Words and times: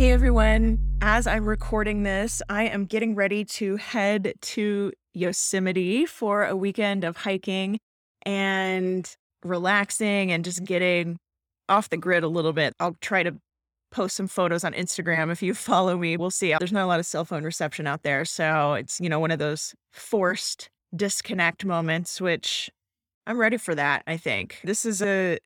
Hey 0.00 0.12
everyone, 0.12 0.78
as 1.02 1.26
I'm 1.26 1.44
recording 1.44 2.04
this, 2.04 2.40
I 2.48 2.68
am 2.68 2.86
getting 2.86 3.14
ready 3.14 3.44
to 3.44 3.76
head 3.76 4.32
to 4.40 4.92
Yosemite 5.12 6.06
for 6.06 6.46
a 6.46 6.56
weekend 6.56 7.04
of 7.04 7.18
hiking 7.18 7.78
and 8.22 9.06
relaxing 9.44 10.32
and 10.32 10.42
just 10.42 10.64
getting 10.64 11.18
off 11.68 11.90
the 11.90 11.98
grid 11.98 12.22
a 12.22 12.28
little 12.28 12.54
bit. 12.54 12.72
I'll 12.80 12.96
try 13.02 13.22
to 13.24 13.36
post 13.90 14.16
some 14.16 14.26
photos 14.26 14.64
on 14.64 14.72
Instagram 14.72 15.30
if 15.30 15.42
you 15.42 15.52
follow 15.68 15.98
me. 15.98 16.16
We'll 16.16 16.30
see. 16.30 16.54
There's 16.58 16.72
not 16.72 16.84
a 16.84 16.86
lot 16.86 17.00
of 17.00 17.04
cell 17.04 17.26
phone 17.26 17.44
reception 17.44 17.86
out 17.86 18.02
there, 18.02 18.24
so 18.24 18.72
it's, 18.72 19.00
you 19.00 19.10
know, 19.10 19.20
one 19.20 19.30
of 19.30 19.38
those 19.38 19.74
forced 19.92 20.70
disconnect 20.96 21.66
moments 21.66 22.22
which 22.22 22.70
I'm 23.26 23.36
ready 23.36 23.58
for 23.58 23.74
that, 23.74 24.02
I 24.06 24.16
think. 24.16 24.60
This 24.64 24.86
is 24.86 25.02
a 25.02 25.40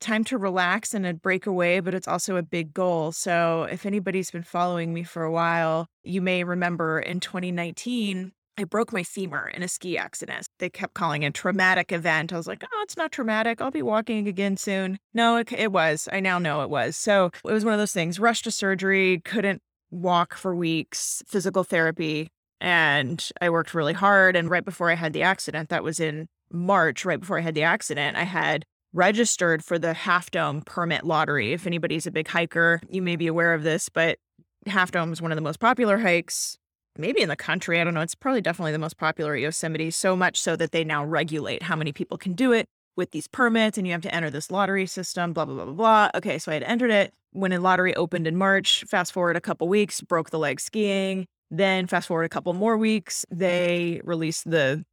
time 0.00 0.24
to 0.24 0.38
relax 0.38 0.94
and 0.94 1.06
a 1.06 1.14
break 1.14 1.46
away, 1.46 1.80
but 1.80 1.94
it's 1.94 2.08
also 2.08 2.36
a 2.36 2.42
big 2.42 2.72
goal. 2.72 3.12
So, 3.12 3.64
if 3.70 3.86
anybody's 3.86 4.30
been 4.30 4.42
following 4.42 4.94
me 4.94 5.02
for 5.02 5.22
a 5.22 5.30
while, 5.30 5.86
you 6.02 6.20
may 6.20 6.44
remember 6.44 6.98
in 6.98 7.20
2019, 7.20 8.32
I 8.56 8.64
broke 8.64 8.92
my 8.92 9.04
femur 9.04 9.48
in 9.54 9.62
a 9.62 9.68
ski 9.68 9.96
accident. 9.96 10.48
They 10.58 10.68
kept 10.68 10.94
calling 10.94 11.22
it 11.22 11.28
a 11.28 11.30
traumatic 11.30 11.92
event. 11.92 12.32
I 12.32 12.36
was 12.36 12.48
like, 12.48 12.64
oh, 12.64 12.80
it's 12.82 12.96
not 12.96 13.12
traumatic. 13.12 13.60
I'll 13.60 13.70
be 13.70 13.82
walking 13.82 14.26
again 14.26 14.56
soon. 14.56 14.98
No, 15.14 15.36
it, 15.36 15.52
it 15.52 15.70
was. 15.70 16.08
I 16.12 16.20
now 16.20 16.38
know 16.38 16.62
it 16.62 16.70
was. 16.70 16.96
So, 16.96 17.26
it 17.26 17.52
was 17.52 17.64
one 17.64 17.74
of 17.74 17.80
those 17.80 17.92
things 17.92 18.18
rushed 18.18 18.44
to 18.44 18.50
surgery, 18.50 19.20
couldn't 19.24 19.62
walk 19.90 20.34
for 20.34 20.54
weeks, 20.54 21.22
physical 21.26 21.64
therapy. 21.64 22.30
And 22.60 23.26
I 23.40 23.50
worked 23.50 23.74
really 23.74 23.92
hard. 23.92 24.34
And 24.34 24.50
right 24.50 24.64
before 24.64 24.90
I 24.90 24.94
had 24.94 25.12
the 25.12 25.22
accident, 25.22 25.68
that 25.68 25.84
was 25.84 26.00
in 26.00 26.28
March, 26.50 27.04
right 27.04 27.20
before 27.20 27.38
I 27.38 27.42
had 27.42 27.54
the 27.54 27.62
accident, 27.62 28.16
I 28.16 28.24
had 28.24 28.64
registered 28.92 29.64
for 29.64 29.78
the 29.78 29.92
Half 29.92 30.30
Dome 30.30 30.62
permit 30.62 31.04
lottery. 31.04 31.52
If 31.52 31.66
anybody's 31.66 32.06
a 32.06 32.10
big 32.10 32.28
hiker, 32.28 32.80
you 32.88 33.02
may 33.02 33.16
be 33.16 33.26
aware 33.26 33.54
of 33.54 33.62
this, 33.62 33.88
but 33.88 34.18
Half 34.66 34.92
Dome 34.92 35.12
is 35.12 35.22
one 35.22 35.32
of 35.32 35.36
the 35.36 35.42
most 35.42 35.60
popular 35.60 35.98
hikes, 35.98 36.58
maybe 36.96 37.20
in 37.20 37.28
the 37.28 37.36
country. 37.36 37.80
I 37.80 37.84
don't 37.84 37.94
know. 37.94 38.00
It's 38.00 38.14
probably 38.14 38.40
definitely 38.40 38.72
the 38.72 38.78
most 38.78 38.98
popular 38.98 39.34
at 39.34 39.40
Yosemite, 39.40 39.90
so 39.90 40.16
much 40.16 40.40
so 40.40 40.56
that 40.56 40.72
they 40.72 40.84
now 40.84 41.04
regulate 41.04 41.64
how 41.64 41.76
many 41.76 41.92
people 41.92 42.18
can 42.18 42.32
do 42.32 42.52
it 42.52 42.66
with 42.96 43.12
these 43.12 43.28
permits 43.28 43.78
and 43.78 43.86
you 43.86 43.92
have 43.92 44.02
to 44.02 44.14
enter 44.14 44.28
this 44.28 44.50
lottery 44.50 44.86
system, 44.86 45.32
blah, 45.32 45.44
blah, 45.44 45.54
blah, 45.54 45.64
blah, 45.66 45.74
blah. 45.74 46.10
Okay, 46.16 46.38
so 46.38 46.50
I 46.50 46.54
had 46.54 46.64
entered 46.64 46.90
it. 46.90 47.14
When 47.32 47.52
a 47.52 47.60
lottery 47.60 47.94
opened 47.94 48.26
in 48.26 48.36
March, 48.36 48.84
fast 48.88 49.12
forward 49.12 49.36
a 49.36 49.40
couple 49.40 49.68
weeks, 49.68 50.00
broke 50.00 50.30
the 50.30 50.38
leg 50.38 50.60
skiing. 50.60 51.26
Then 51.50 51.86
fast 51.86 52.08
forward 52.08 52.24
a 52.24 52.28
couple 52.28 52.52
more 52.52 52.76
weeks, 52.76 53.24
they 53.30 54.00
released 54.04 54.50
the 54.50 54.84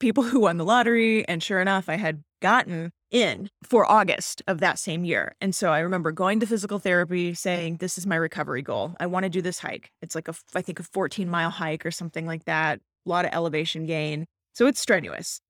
people 0.00 0.24
who 0.24 0.40
won 0.40 0.56
the 0.56 0.64
lottery. 0.64 1.28
And 1.28 1.42
sure 1.42 1.60
enough, 1.60 1.88
I 1.88 1.96
had 1.96 2.24
gotten 2.40 2.92
in 3.14 3.48
for 3.62 3.90
August 3.90 4.42
of 4.48 4.58
that 4.58 4.78
same 4.78 5.04
year. 5.04 5.36
And 5.40 5.54
so 5.54 5.70
I 5.70 5.78
remember 5.78 6.10
going 6.10 6.40
to 6.40 6.46
physical 6.46 6.80
therapy 6.80 7.32
saying, 7.32 7.76
This 7.76 7.96
is 7.96 8.06
my 8.06 8.16
recovery 8.16 8.60
goal. 8.60 8.94
I 8.98 9.06
want 9.06 9.22
to 9.22 9.30
do 9.30 9.40
this 9.40 9.60
hike. 9.60 9.92
It's 10.02 10.16
like 10.16 10.28
a, 10.28 10.34
I 10.54 10.60
think, 10.60 10.80
a 10.80 10.82
14 10.82 11.30
mile 11.30 11.50
hike 11.50 11.86
or 11.86 11.92
something 11.92 12.26
like 12.26 12.44
that, 12.44 12.80
a 13.06 13.08
lot 13.08 13.24
of 13.24 13.32
elevation 13.32 13.86
gain. 13.86 14.26
So 14.52 14.66
it's 14.66 14.80
strenuous. 14.80 15.40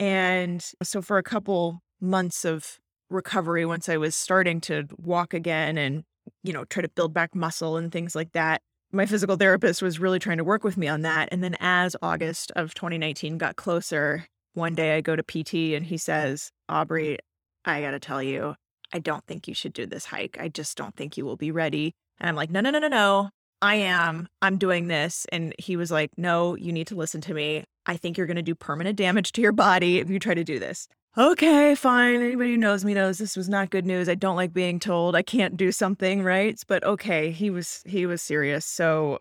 And 0.00 0.64
so 0.82 1.00
for 1.00 1.16
a 1.16 1.22
couple 1.22 1.80
months 2.00 2.44
of 2.44 2.80
recovery, 3.08 3.64
once 3.64 3.88
I 3.88 3.98
was 3.98 4.16
starting 4.16 4.60
to 4.62 4.88
walk 4.96 5.32
again 5.32 5.78
and, 5.78 6.02
you 6.42 6.52
know, 6.52 6.64
try 6.64 6.82
to 6.82 6.88
build 6.88 7.14
back 7.14 7.36
muscle 7.36 7.76
and 7.76 7.92
things 7.92 8.16
like 8.16 8.32
that, 8.32 8.62
my 8.90 9.06
physical 9.06 9.36
therapist 9.36 9.80
was 9.80 10.00
really 10.00 10.18
trying 10.18 10.38
to 10.38 10.44
work 10.44 10.64
with 10.64 10.76
me 10.76 10.88
on 10.88 11.02
that. 11.02 11.28
And 11.30 11.42
then 11.42 11.56
as 11.60 11.94
August 12.02 12.50
of 12.56 12.74
2019 12.74 13.38
got 13.38 13.54
closer, 13.54 14.26
one 14.54 14.74
day 14.74 14.96
I 14.96 15.00
go 15.00 15.16
to 15.16 15.22
PT 15.22 15.74
and 15.74 15.84
he 15.84 15.96
says, 15.96 16.50
Aubrey, 16.68 17.18
I 17.64 17.80
got 17.80 17.92
to 17.92 18.00
tell 18.00 18.22
you, 18.22 18.54
I 18.92 18.98
don't 18.98 19.24
think 19.26 19.48
you 19.48 19.54
should 19.54 19.72
do 19.72 19.86
this 19.86 20.06
hike. 20.06 20.36
I 20.38 20.48
just 20.48 20.76
don't 20.76 20.94
think 20.96 21.16
you 21.16 21.24
will 21.24 21.36
be 21.36 21.50
ready. 21.50 21.92
And 22.20 22.28
I'm 22.28 22.36
like, 22.36 22.50
no, 22.50 22.60
no, 22.60 22.70
no, 22.70 22.78
no, 22.78 22.88
no. 22.88 23.30
I 23.62 23.76
am. 23.76 24.28
I'm 24.42 24.58
doing 24.58 24.88
this. 24.88 25.24
And 25.30 25.54
he 25.58 25.76
was 25.76 25.90
like, 25.90 26.10
no, 26.16 26.56
you 26.56 26.72
need 26.72 26.88
to 26.88 26.96
listen 26.96 27.20
to 27.22 27.34
me. 27.34 27.64
I 27.86 27.96
think 27.96 28.16
you're 28.16 28.26
going 28.26 28.36
to 28.36 28.42
do 28.42 28.54
permanent 28.54 28.96
damage 28.96 29.32
to 29.32 29.40
your 29.40 29.52
body 29.52 29.98
if 29.98 30.10
you 30.10 30.18
try 30.18 30.34
to 30.34 30.44
do 30.44 30.58
this. 30.58 30.88
Okay, 31.16 31.74
fine. 31.74 32.22
Anybody 32.22 32.52
who 32.52 32.56
knows 32.56 32.84
me 32.84 32.94
knows 32.94 33.18
this 33.18 33.36
was 33.36 33.48
not 33.48 33.70
good 33.70 33.86
news. 33.86 34.08
I 34.08 34.14
don't 34.14 34.36
like 34.36 34.52
being 34.52 34.80
told 34.80 35.14
I 35.14 35.22
can't 35.22 35.56
do 35.56 35.70
something, 35.70 36.22
right? 36.22 36.60
But 36.66 36.82
okay, 36.84 37.30
he 37.30 37.50
was 37.50 37.82
he 37.84 38.06
was 38.06 38.22
serious. 38.22 38.64
So, 38.64 39.18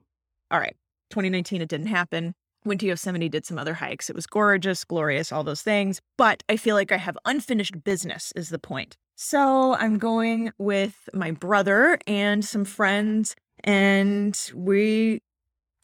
all 0.50 0.59
right. 0.59 0.75
2019 1.09 1.62
it 1.62 1.68
didn't 1.68 1.88
happen 1.88 2.34
went 2.66 2.82
to 2.82 2.88
Yosemite, 2.88 3.30
did 3.30 3.46
some 3.46 3.58
other 3.58 3.74
hikes. 3.74 4.10
It 4.10 4.16
was 4.16 4.26
gorgeous, 4.26 4.84
glorious, 4.84 5.32
all 5.32 5.44
those 5.44 5.62
things. 5.62 6.02
But 6.18 6.44
I 6.50 6.58
feel 6.58 6.76
like 6.76 6.92
I 6.92 6.98
have 6.98 7.18
unfinished 7.26 7.84
business, 7.84 8.32
is 8.36 8.50
the 8.50 8.60
point. 8.60 8.98
So 9.16 9.76
I'm 9.76 9.98
going 9.98 10.52
with 10.58 11.10
my 11.14 11.32
brother 11.32 12.00
and 12.08 12.44
some 12.44 12.66
friends, 12.66 13.36
and 13.64 14.40
we 14.56 15.22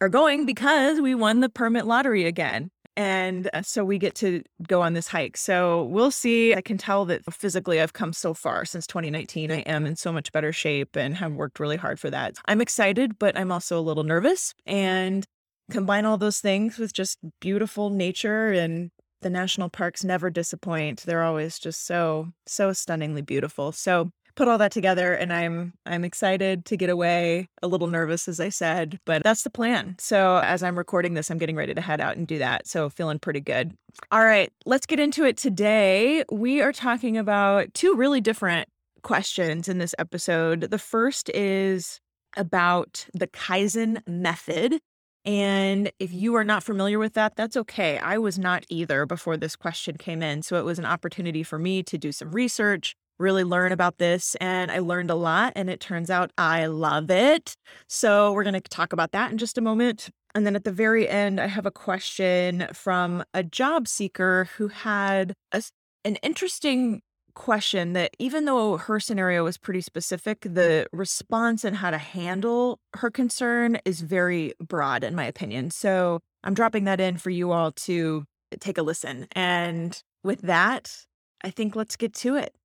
are 0.01 0.09
going 0.09 0.45
because 0.45 1.01
we 1.01 1.15
won 1.15 1.39
the 1.41 1.49
permit 1.49 1.85
lottery 1.85 2.25
again. 2.25 2.71
And 2.95 3.47
uh, 3.53 3.61
so 3.61 3.85
we 3.85 3.99
get 3.99 4.15
to 4.15 4.41
go 4.67 4.81
on 4.81 4.93
this 4.93 5.07
hike. 5.07 5.37
So 5.37 5.83
we'll 5.83 6.09
see. 6.09 6.55
I 6.55 6.61
can 6.61 6.79
tell 6.79 7.05
that 7.05 7.31
physically 7.31 7.79
I've 7.79 7.93
come 7.93 8.11
so 8.11 8.33
far 8.33 8.65
since 8.65 8.87
2019. 8.87 9.51
I 9.51 9.59
am 9.59 9.85
in 9.85 9.95
so 9.95 10.11
much 10.11 10.31
better 10.31 10.51
shape 10.51 10.95
and 10.95 11.15
have 11.15 11.33
worked 11.33 11.59
really 11.59 11.77
hard 11.77 11.99
for 11.99 12.09
that. 12.09 12.37
I'm 12.45 12.59
excited, 12.59 13.19
but 13.19 13.37
I'm 13.37 13.51
also 13.51 13.77
a 13.77 13.81
little 13.81 14.03
nervous. 14.03 14.55
And 14.65 15.27
combine 15.71 16.05
all 16.05 16.17
those 16.17 16.39
things 16.39 16.77
with 16.77 16.93
just 16.93 17.17
beautiful 17.39 17.89
nature 17.89 18.51
and 18.51 18.91
the 19.21 19.29
national 19.29 19.69
parks 19.69 20.03
never 20.03 20.29
disappoint. 20.29 21.01
They're 21.01 21.23
always 21.23 21.59
just 21.59 21.85
so 21.85 22.29
so 22.45 22.73
stunningly 22.73 23.21
beautiful. 23.21 23.71
So 23.71 24.11
put 24.35 24.47
all 24.47 24.59
that 24.59 24.71
together 24.71 25.13
and 25.13 25.33
I'm 25.33 25.73
I'm 25.85 26.05
excited 26.05 26.65
to 26.65 26.77
get 26.77 26.89
away, 26.89 27.49
a 27.61 27.67
little 27.67 27.87
nervous 27.87 28.27
as 28.27 28.39
I 28.39 28.49
said, 28.49 28.99
but 29.05 29.23
that's 29.23 29.43
the 29.43 29.49
plan. 29.49 29.95
So 29.99 30.37
as 30.37 30.63
I'm 30.63 30.77
recording 30.77 31.15
this, 31.15 31.31
I'm 31.31 31.39
getting 31.39 31.55
ready 31.55 31.73
to 31.73 31.81
head 31.81 31.99
out 31.99 32.15
and 32.15 32.27
do 32.27 32.37
that. 32.37 32.67
So 32.67 32.89
feeling 32.89 33.19
pretty 33.19 33.41
good. 33.41 33.73
All 34.11 34.23
right, 34.23 34.51
let's 34.65 34.85
get 34.85 34.99
into 34.99 35.25
it 35.25 35.37
today. 35.37 36.23
We 36.31 36.61
are 36.61 36.73
talking 36.73 37.17
about 37.17 37.73
two 37.73 37.95
really 37.95 38.21
different 38.21 38.69
questions 39.01 39.67
in 39.67 39.79
this 39.79 39.95
episode. 39.97 40.61
The 40.61 40.77
first 40.77 41.29
is 41.29 41.99
about 42.35 43.07
the 43.13 43.27
Kaizen 43.27 44.07
method 44.07 44.79
and 45.27 45.91
if 45.99 46.09
mm-hmm. 46.09 46.19
you 46.19 46.35
are 46.35 46.45
not 46.45 46.63
familiar 46.63 46.97
with 46.97 47.13
that, 47.13 47.35
that's 47.35 47.57
okay. 47.57 47.97
I 47.97 48.17
was 48.17 48.39
not 48.39 48.65
either 48.69 49.05
before 49.05 49.35
this 49.35 49.57
question 49.57 49.97
came 49.97 50.23
in. 50.23 50.41
So 50.41 50.57
it 50.57 50.63
was 50.63 50.79
an 50.79 50.85
opportunity 50.85 51.43
for 51.43 51.59
me 51.59 51.83
to 51.83 51.97
do 51.97 52.13
some 52.13 52.31
research, 52.31 52.95
really 53.19 53.43
learn 53.43 53.73
about 53.73 53.97
this. 53.97 54.35
And 54.35 54.71
I 54.71 54.79
learned 54.79 55.11
a 55.11 55.15
lot. 55.15 55.51
And 55.57 55.69
it 55.69 55.81
turns 55.81 56.09
out 56.09 56.31
I 56.37 56.67
love 56.67 57.11
it. 57.11 57.55
So 57.89 58.31
we're 58.31 58.43
going 58.43 58.53
to 58.53 58.61
talk 58.61 58.93
about 58.93 59.11
that 59.11 59.29
in 59.29 59.37
just 59.37 59.57
a 59.57 59.61
moment. 59.61 60.09
And 60.33 60.45
then 60.45 60.55
at 60.55 60.63
the 60.63 60.71
very 60.71 61.09
end, 61.09 61.41
I 61.41 61.47
have 61.47 61.65
a 61.65 61.71
question 61.71 62.67
from 62.71 63.25
a 63.33 63.43
job 63.43 63.89
seeker 63.89 64.47
who 64.55 64.69
had 64.69 65.33
a, 65.51 65.61
an 66.05 66.15
interesting 66.17 67.01
question 67.37 67.93
that 67.93 68.17
even 68.17 68.45
though 68.45 68.77
her 68.77 68.99
scenario 68.99 69.43
was 69.43 69.57
pretty 69.57 69.79
specific, 69.79 70.41
the 70.41 70.87
response 70.91 71.63
and 71.63 71.77
how 71.77 71.91
to 71.91 71.97
handle 71.97 72.79
her 72.95 73.11
concern 73.11 73.77
is 73.85 74.01
very 74.01 74.53
broad, 74.59 75.03
in 75.03 75.13
my 75.15 75.23
opinion. 75.23 75.69
So 75.69 76.19
I'm 76.43 76.55
dropping 76.55 76.85
that 76.85 76.99
in 76.99 77.17
for 77.17 77.29
you 77.29 77.51
all 77.51 77.71
to 77.71 78.25
take 78.59 78.77
a 78.77 78.81
listen. 78.81 79.27
And 79.33 80.01
with 80.23 80.41
that, 80.41 81.05
I 81.43 81.51
think 81.51 81.75
let's 81.75 81.95
get 81.95 82.13
to 82.15 82.35
it. 82.35 82.55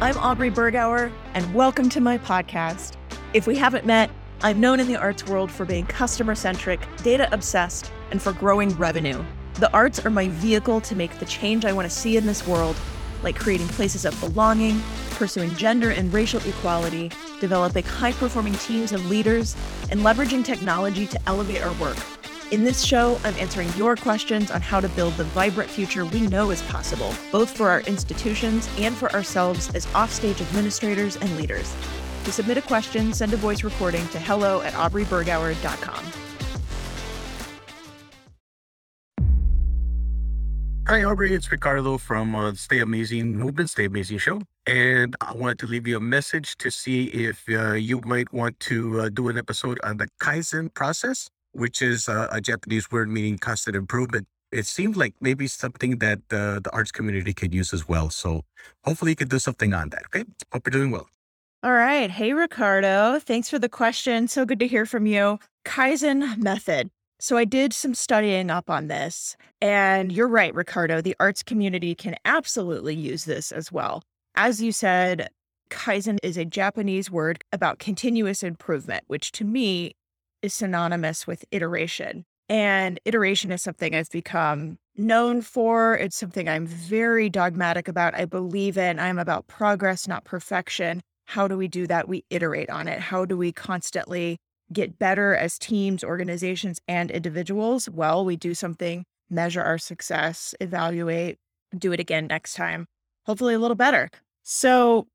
I'm 0.00 0.18
Aubrey 0.18 0.50
Bergauer, 0.50 1.12
and 1.34 1.54
welcome 1.54 1.88
to 1.90 2.00
my 2.00 2.18
podcast. 2.18 2.96
If 3.32 3.46
we 3.46 3.56
haven't 3.56 3.86
met, 3.86 4.10
I'm 4.42 4.58
known 4.58 4.80
in 4.80 4.88
the 4.88 4.96
arts 4.96 5.24
world 5.26 5.52
for 5.52 5.64
being 5.64 5.86
customer 5.86 6.34
centric, 6.34 6.80
data 7.04 7.28
obsessed, 7.32 7.92
and 8.10 8.20
for 8.20 8.32
growing 8.32 8.70
revenue. 8.70 9.22
The 9.54 9.72
arts 9.72 10.04
are 10.04 10.10
my 10.10 10.28
vehicle 10.28 10.80
to 10.82 10.96
make 10.96 11.18
the 11.18 11.26
change 11.26 11.64
I 11.64 11.72
want 11.72 11.88
to 11.88 11.94
see 11.94 12.16
in 12.16 12.26
this 12.26 12.46
world, 12.46 12.76
like 13.22 13.38
creating 13.38 13.68
places 13.68 14.04
of 14.04 14.18
belonging, 14.20 14.80
pursuing 15.10 15.54
gender 15.56 15.90
and 15.90 16.12
racial 16.12 16.40
equality, 16.48 17.10
developing 17.40 17.84
high 17.84 18.12
performing 18.12 18.54
teams 18.54 18.92
of 18.92 19.10
leaders, 19.10 19.56
and 19.90 20.00
leveraging 20.00 20.44
technology 20.44 21.06
to 21.08 21.20
elevate 21.26 21.62
our 21.62 21.74
work. 21.74 21.96
In 22.50 22.64
this 22.64 22.82
show, 22.82 23.20
I'm 23.22 23.34
answering 23.34 23.68
your 23.76 23.94
questions 23.96 24.50
on 24.50 24.60
how 24.60 24.80
to 24.80 24.88
build 24.90 25.14
the 25.14 25.24
vibrant 25.24 25.70
future 25.70 26.04
we 26.04 26.22
know 26.22 26.50
is 26.50 26.62
possible, 26.62 27.14
both 27.30 27.50
for 27.50 27.68
our 27.68 27.80
institutions 27.82 28.68
and 28.78 28.96
for 28.96 29.12
ourselves 29.12 29.72
as 29.74 29.86
offstage 29.94 30.40
administrators 30.40 31.16
and 31.16 31.36
leaders. 31.36 31.76
To 32.24 32.32
submit 32.32 32.56
a 32.56 32.62
question, 32.62 33.12
send 33.12 33.32
a 33.32 33.36
voice 33.36 33.62
recording 33.62 34.06
to 34.08 34.18
hello 34.18 34.62
at 34.62 34.72
aubreybergauer.com. 34.72 36.29
Hi, 40.90 41.04
Aubrey. 41.04 41.32
It's 41.32 41.52
Ricardo 41.52 41.98
from 41.98 42.34
uh, 42.34 42.52
Stay 42.54 42.80
Amazing 42.80 43.36
Movement, 43.36 43.70
Stay 43.70 43.84
Amazing 43.84 44.18
Show. 44.18 44.42
And 44.66 45.14
I 45.20 45.32
wanted 45.34 45.60
to 45.60 45.68
leave 45.68 45.86
you 45.86 45.98
a 45.98 46.00
message 46.00 46.56
to 46.56 46.68
see 46.68 47.04
if 47.04 47.44
uh, 47.48 47.74
you 47.74 48.00
might 48.04 48.32
want 48.32 48.58
to 48.58 49.02
uh, 49.02 49.08
do 49.08 49.28
an 49.28 49.38
episode 49.38 49.78
on 49.84 49.98
the 49.98 50.08
Kaizen 50.20 50.74
process, 50.74 51.30
which 51.52 51.80
is 51.80 52.08
uh, 52.08 52.26
a 52.32 52.40
Japanese 52.40 52.90
word 52.90 53.08
meaning 53.08 53.38
constant 53.38 53.76
improvement. 53.76 54.26
It 54.50 54.66
seemed 54.66 54.96
like 54.96 55.14
maybe 55.20 55.46
something 55.46 55.98
that 55.98 56.18
uh, 56.32 56.58
the 56.58 56.70
arts 56.72 56.90
community 56.90 57.34
could 57.34 57.54
use 57.54 57.72
as 57.72 57.86
well. 57.86 58.10
So 58.10 58.42
hopefully 58.82 59.12
you 59.12 59.16
could 59.16 59.30
do 59.30 59.38
something 59.38 59.72
on 59.72 59.90
that. 59.90 60.06
Okay. 60.06 60.24
Hope 60.52 60.66
you're 60.66 60.72
doing 60.72 60.90
well. 60.90 61.06
All 61.62 61.70
right. 61.70 62.10
Hey, 62.10 62.32
Ricardo. 62.32 63.20
Thanks 63.20 63.48
for 63.48 63.60
the 63.60 63.68
question. 63.68 64.26
So 64.26 64.44
good 64.44 64.58
to 64.58 64.66
hear 64.66 64.86
from 64.86 65.06
you. 65.06 65.38
Kaizen 65.64 66.36
method. 66.38 66.90
So 67.20 67.36
I 67.36 67.44
did 67.44 67.74
some 67.74 67.92
studying 67.92 68.50
up 68.50 68.70
on 68.70 68.88
this, 68.88 69.36
and 69.60 70.10
you're 70.10 70.26
right, 70.26 70.54
Ricardo. 70.54 71.02
The 71.02 71.14
arts 71.20 71.42
community 71.42 71.94
can 71.94 72.16
absolutely 72.24 72.94
use 72.94 73.26
this 73.26 73.52
as 73.52 73.70
well. 73.70 74.02
As 74.34 74.62
you 74.62 74.72
said, 74.72 75.28
Kaizen 75.68 76.18
is 76.22 76.38
a 76.38 76.46
Japanese 76.46 77.10
word 77.10 77.44
about 77.52 77.78
continuous 77.78 78.42
improvement, 78.42 79.04
which 79.06 79.32
to 79.32 79.44
me 79.44 79.92
is 80.40 80.54
synonymous 80.54 81.26
with 81.26 81.44
iteration. 81.50 82.24
And 82.48 82.98
iteration 83.04 83.52
is 83.52 83.60
something 83.60 83.94
I've 83.94 84.08
become 84.08 84.78
known 84.96 85.42
for. 85.42 85.98
It's 85.98 86.16
something 86.16 86.48
I'm 86.48 86.66
very 86.66 87.28
dogmatic 87.28 87.86
about. 87.86 88.14
I 88.14 88.24
believe 88.24 88.78
in. 88.78 88.98
I'm 88.98 89.18
about 89.18 89.46
progress, 89.46 90.08
not 90.08 90.24
perfection. 90.24 91.02
How 91.26 91.46
do 91.46 91.58
we 91.58 91.68
do 91.68 91.86
that? 91.86 92.08
We 92.08 92.24
iterate 92.30 92.70
on 92.70 92.88
it. 92.88 92.98
How 92.98 93.26
do 93.26 93.36
we 93.36 93.52
constantly 93.52 94.38
get 94.72 94.98
better 94.98 95.34
as 95.34 95.58
teams, 95.58 96.04
organizations, 96.04 96.80
and 96.86 97.10
individuals? 97.10 97.88
Well, 97.88 98.24
we 98.24 98.36
do 98.36 98.54
something, 98.54 99.04
measure 99.28 99.62
our 99.62 99.78
success, 99.78 100.54
evaluate, 100.60 101.38
do 101.76 101.92
it 101.92 102.00
again 102.00 102.26
next 102.26 102.54
time, 102.54 102.86
hopefully 103.26 103.54
a 103.54 103.58
little 103.58 103.76
better. 103.76 104.10
So, 104.42 105.06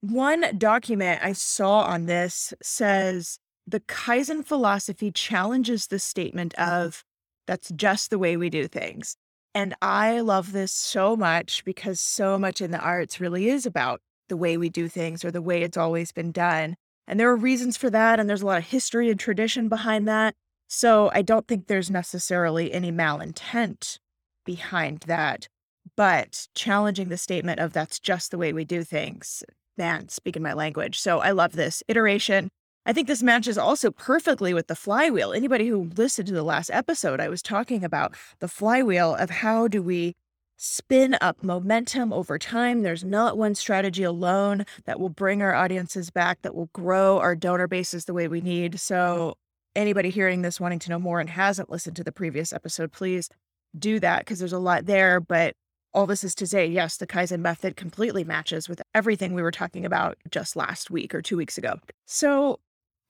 one 0.00 0.56
document 0.56 1.20
I 1.24 1.32
saw 1.32 1.80
on 1.80 2.06
this 2.06 2.54
says 2.62 3.38
the 3.66 3.80
Kaizen 3.80 4.44
philosophy 4.44 5.10
challenges 5.10 5.88
the 5.88 5.98
statement 5.98 6.54
of 6.54 7.02
that's 7.46 7.70
just 7.70 8.10
the 8.10 8.18
way 8.18 8.36
we 8.36 8.48
do 8.48 8.68
things. 8.68 9.16
And 9.54 9.74
I 9.82 10.20
love 10.20 10.52
this 10.52 10.70
so 10.70 11.16
much 11.16 11.64
because 11.64 11.98
so 11.98 12.38
much 12.38 12.60
in 12.60 12.70
the 12.70 12.78
arts 12.78 13.18
really 13.18 13.48
is 13.48 13.66
about 13.66 14.00
the 14.28 14.36
way 14.36 14.56
we 14.56 14.68
do 14.68 14.88
things 14.88 15.24
or 15.24 15.30
the 15.30 15.42
way 15.42 15.62
it's 15.62 15.76
always 15.76 16.12
been 16.12 16.30
done. 16.30 16.76
And 17.08 17.18
there 17.18 17.30
are 17.30 17.36
reasons 17.36 17.76
for 17.76 17.90
that. 17.90 18.20
And 18.20 18.28
there's 18.28 18.42
a 18.42 18.46
lot 18.46 18.58
of 18.58 18.66
history 18.66 19.10
and 19.10 19.18
tradition 19.18 19.68
behind 19.68 20.06
that. 20.06 20.34
So 20.68 21.10
I 21.14 21.22
don't 21.22 21.48
think 21.48 21.66
there's 21.66 21.90
necessarily 21.90 22.72
any 22.72 22.92
malintent 22.92 23.98
behind 24.44 25.00
that. 25.06 25.48
But 25.96 26.46
challenging 26.54 27.08
the 27.08 27.16
statement 27.16 27.58
of 27.58 27.72
that's 27.72 27.98
just 27.98 28.30
the 28.30 28.38
way 28.38 28.52
we 28.52 28.64
do 28.64 28.84
things, 28.84 29.42
man, 29.76 30.10
speaking 30.10 30.42
my 30.42 30.52
language. 30.52 31.00
So 31.00 31.18
I 31.20 31.30
love 31.30 31.52
this 31.52 31.82
iteration. 31.88 32.50
I 32.84 32.92
think 32.92 33.08
this 33.08 33.22
matches 33.22 33.58
also 33.58 33.90
perfectly 33.90 34.54
with 34.54 34.66
the 34.66 34.76
flywheel. 34.76 35.32
Anybody 35.32 35.66
who 35.66 35.90
listened 35.96 36.28
to 36.28 36.34
the 36.34 36.42
last 36.42 36.70
episode, 36.72 37.20
I 37.20 37.28
was 37.28 37.42
talking 37.42 37.82
about 37.82 38.14
the 38.38 38.48
flywheel 38.48 39.14
of 39.14 39.30
how 39.30 39.66
do 39.66 39.82
we 39.82 40.14
spin 40.58 41.16
up 41.20 41.42
momentum 41.42 42.12
over 42.12 42.36
time. 42.36 42.82
There's 42.82 43.04
not 43.04 43.38
one 43.38 43.54
strategy 43.54 44.02
alone 44.02 44.66
that 44.84 45.00
will 45.00 45.08
bring 45.08 45.40
our 45.40 45.54
audiences 45.54 46.10
back, 46.10 46.42
that 46.42 46.54
will 46.54 46.68
grow 46.74 47.18
our 47.20 47.36
donor 47.36 47.68
bases 47.68 48.04
the 48.04 48.12
way 48.12 48.28
we 48.28 48.40
need. 48.40 48.78
So, 48.78 49.34
anybody 49.76 50.10
hearing 50.10 50.42
this 50.42 50.60
wanting 50.60 50.80
to 50.80 50.90
know 50.90 50.98
more 50.98 51.20
and 51.20 51.30
hasn't 51.30 51.70
listened 51.70 51.96
to 51.96 52.04
the 52.04 52.12
previous 52.12 52.52
episode, 52.52 52.92
please 52.92 53.30
do 53.78 54.00
that 54.00 54.20
because 54.20 54.40
there's 54.40 54.52
a 54.52 54.58
lot 54.58 54.86
there. 54.86 55.20
But 55.20 55.54
all 55.94 56.06
this 56.06 56.24
is 56.24 56.34
to 56.34 56.46
say, 56.46 56.66
yes, 56.66 56.96
the 56.96 57.06
Kaizen 57.06 57.40
method 57.40 57.76
completely 57.76 58.24
matches 58.24 58.68
with 58.68 58.82
everything 58.94 59.34
we 59.34 59.42
were 59.42 59.52
talking 59.52 59.86
about 59.86 60.18
just 60.30 60.56
last 60.56 60.90
week 60.90 61.14
or 61.14 61.22
two 61.22 61.36
weeks 61.36 61.56
ago. 61.56 61.76
So, 62.06 62.58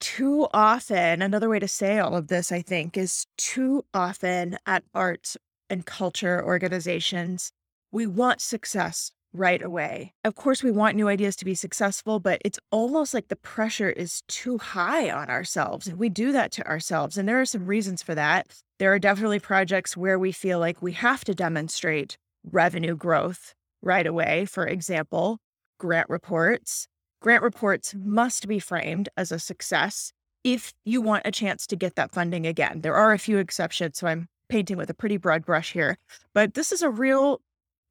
too 0.01 0.47
often, 0.53 1.23
another 1.23 1.49
way 1.49 1.59
to 1.59 1.67
say 1.67 1.99
all 1.99 2.15
of 2.15 2.29
this, 2.29 2.53
I 2.53 2.61
think, 2.61 2.97
is 2.97 3.27
too 3.37 3.85
often 3.95 4.59
at 4.67 4.85
arts 4.95 5.37
and 5.71 5.87
culture 5.87 6.45
organizations, 6.45 7.53
we 7.93 8.07
want 8.07 8.41
success 8.41 9.13
right 9.33 9.63
away. 9.63 10.15
Of 10.25 10.35
course, 10.35 10.63
we 10.63 10.71
want 10.71 10.97
new 10.97 11.09
ideas 11.09 11.37
to 11.37 11.45
be 11.45 11.55
successful, 11.55 12.19
but 12.19 12.41
it's 12.45 12.59
almost 12.71 13.15
like 13.15 13.29
the 13.29 13.37
pressure 13.37 13.91
is 13.91 14.23
too 14.29 14.59
high 14.59 15.11
on 15.11 15.29
ourselves. 15.29 15.87
And 15.87 15.99
we 15.99 16.09
do 16.09 16.33
that 16.33 16.51
to 16.53 16.67
ourselves. 16.67 17.19
And 17.19 17.29
there 17.29 17.41
are 17.41 17.47
some 17.47 17.67
reasons 17.67 18.03
for 18.03 18.15
that. 18.15 18.47
There 18.79 18.93
are 18.93 18.99
definitely 18.99 19.39
projects 19.39 19.97
where 19.97 20.19
we 20.19 20.33
feel 20.33 20.59
like 20.59 20.83
we 20.83 20.93
have 20.93 21.25
to 21.25 21.35
demonstrate 21.35 22.17
revenue 22.51 22.97
growth 22.97 23.55
right 23.83 24.07
away. 24.07 24.47
For 24.47 24.67
example, 24.67 25.39
grant 25.79 26.09
reports. 26.09 26.89
Grant 27.21 27.43
reports 27.43 27.95
must 27.95 28.47
be 28.47 28.59
framed 28.59 29.09
as 29.17 29.33
a 29.33 29.39
success 29.39 30.13
if 30.45 30.73
you 30.85 31.03
want 31.03 31.27
a 31.27 31.33
chance 31.33 31.67
to 31.67 31.77
get 31.77 31.97
that 31.97 32.13
funding 32.13 32.47
again. 32.47 32.81
There 32.83 32.95
are 32.95 33.13
a 33.13 33.19
few 33.19 33.39
exceptions, 33.39 33.99
so 33.99 34.07
I'm 34.07 34.29
painting 34.49 34.77
with 34.77 34.91
a 34.91 34.95
pretty 34.95 35.17
broad 35.17 35.45
brush 35.45 35.73
here, 35.73 35.99
but 36.35 36.55
this 36.55 36.73
is 36.73 36.83
a 36.83 36.91
real 36.91 37.41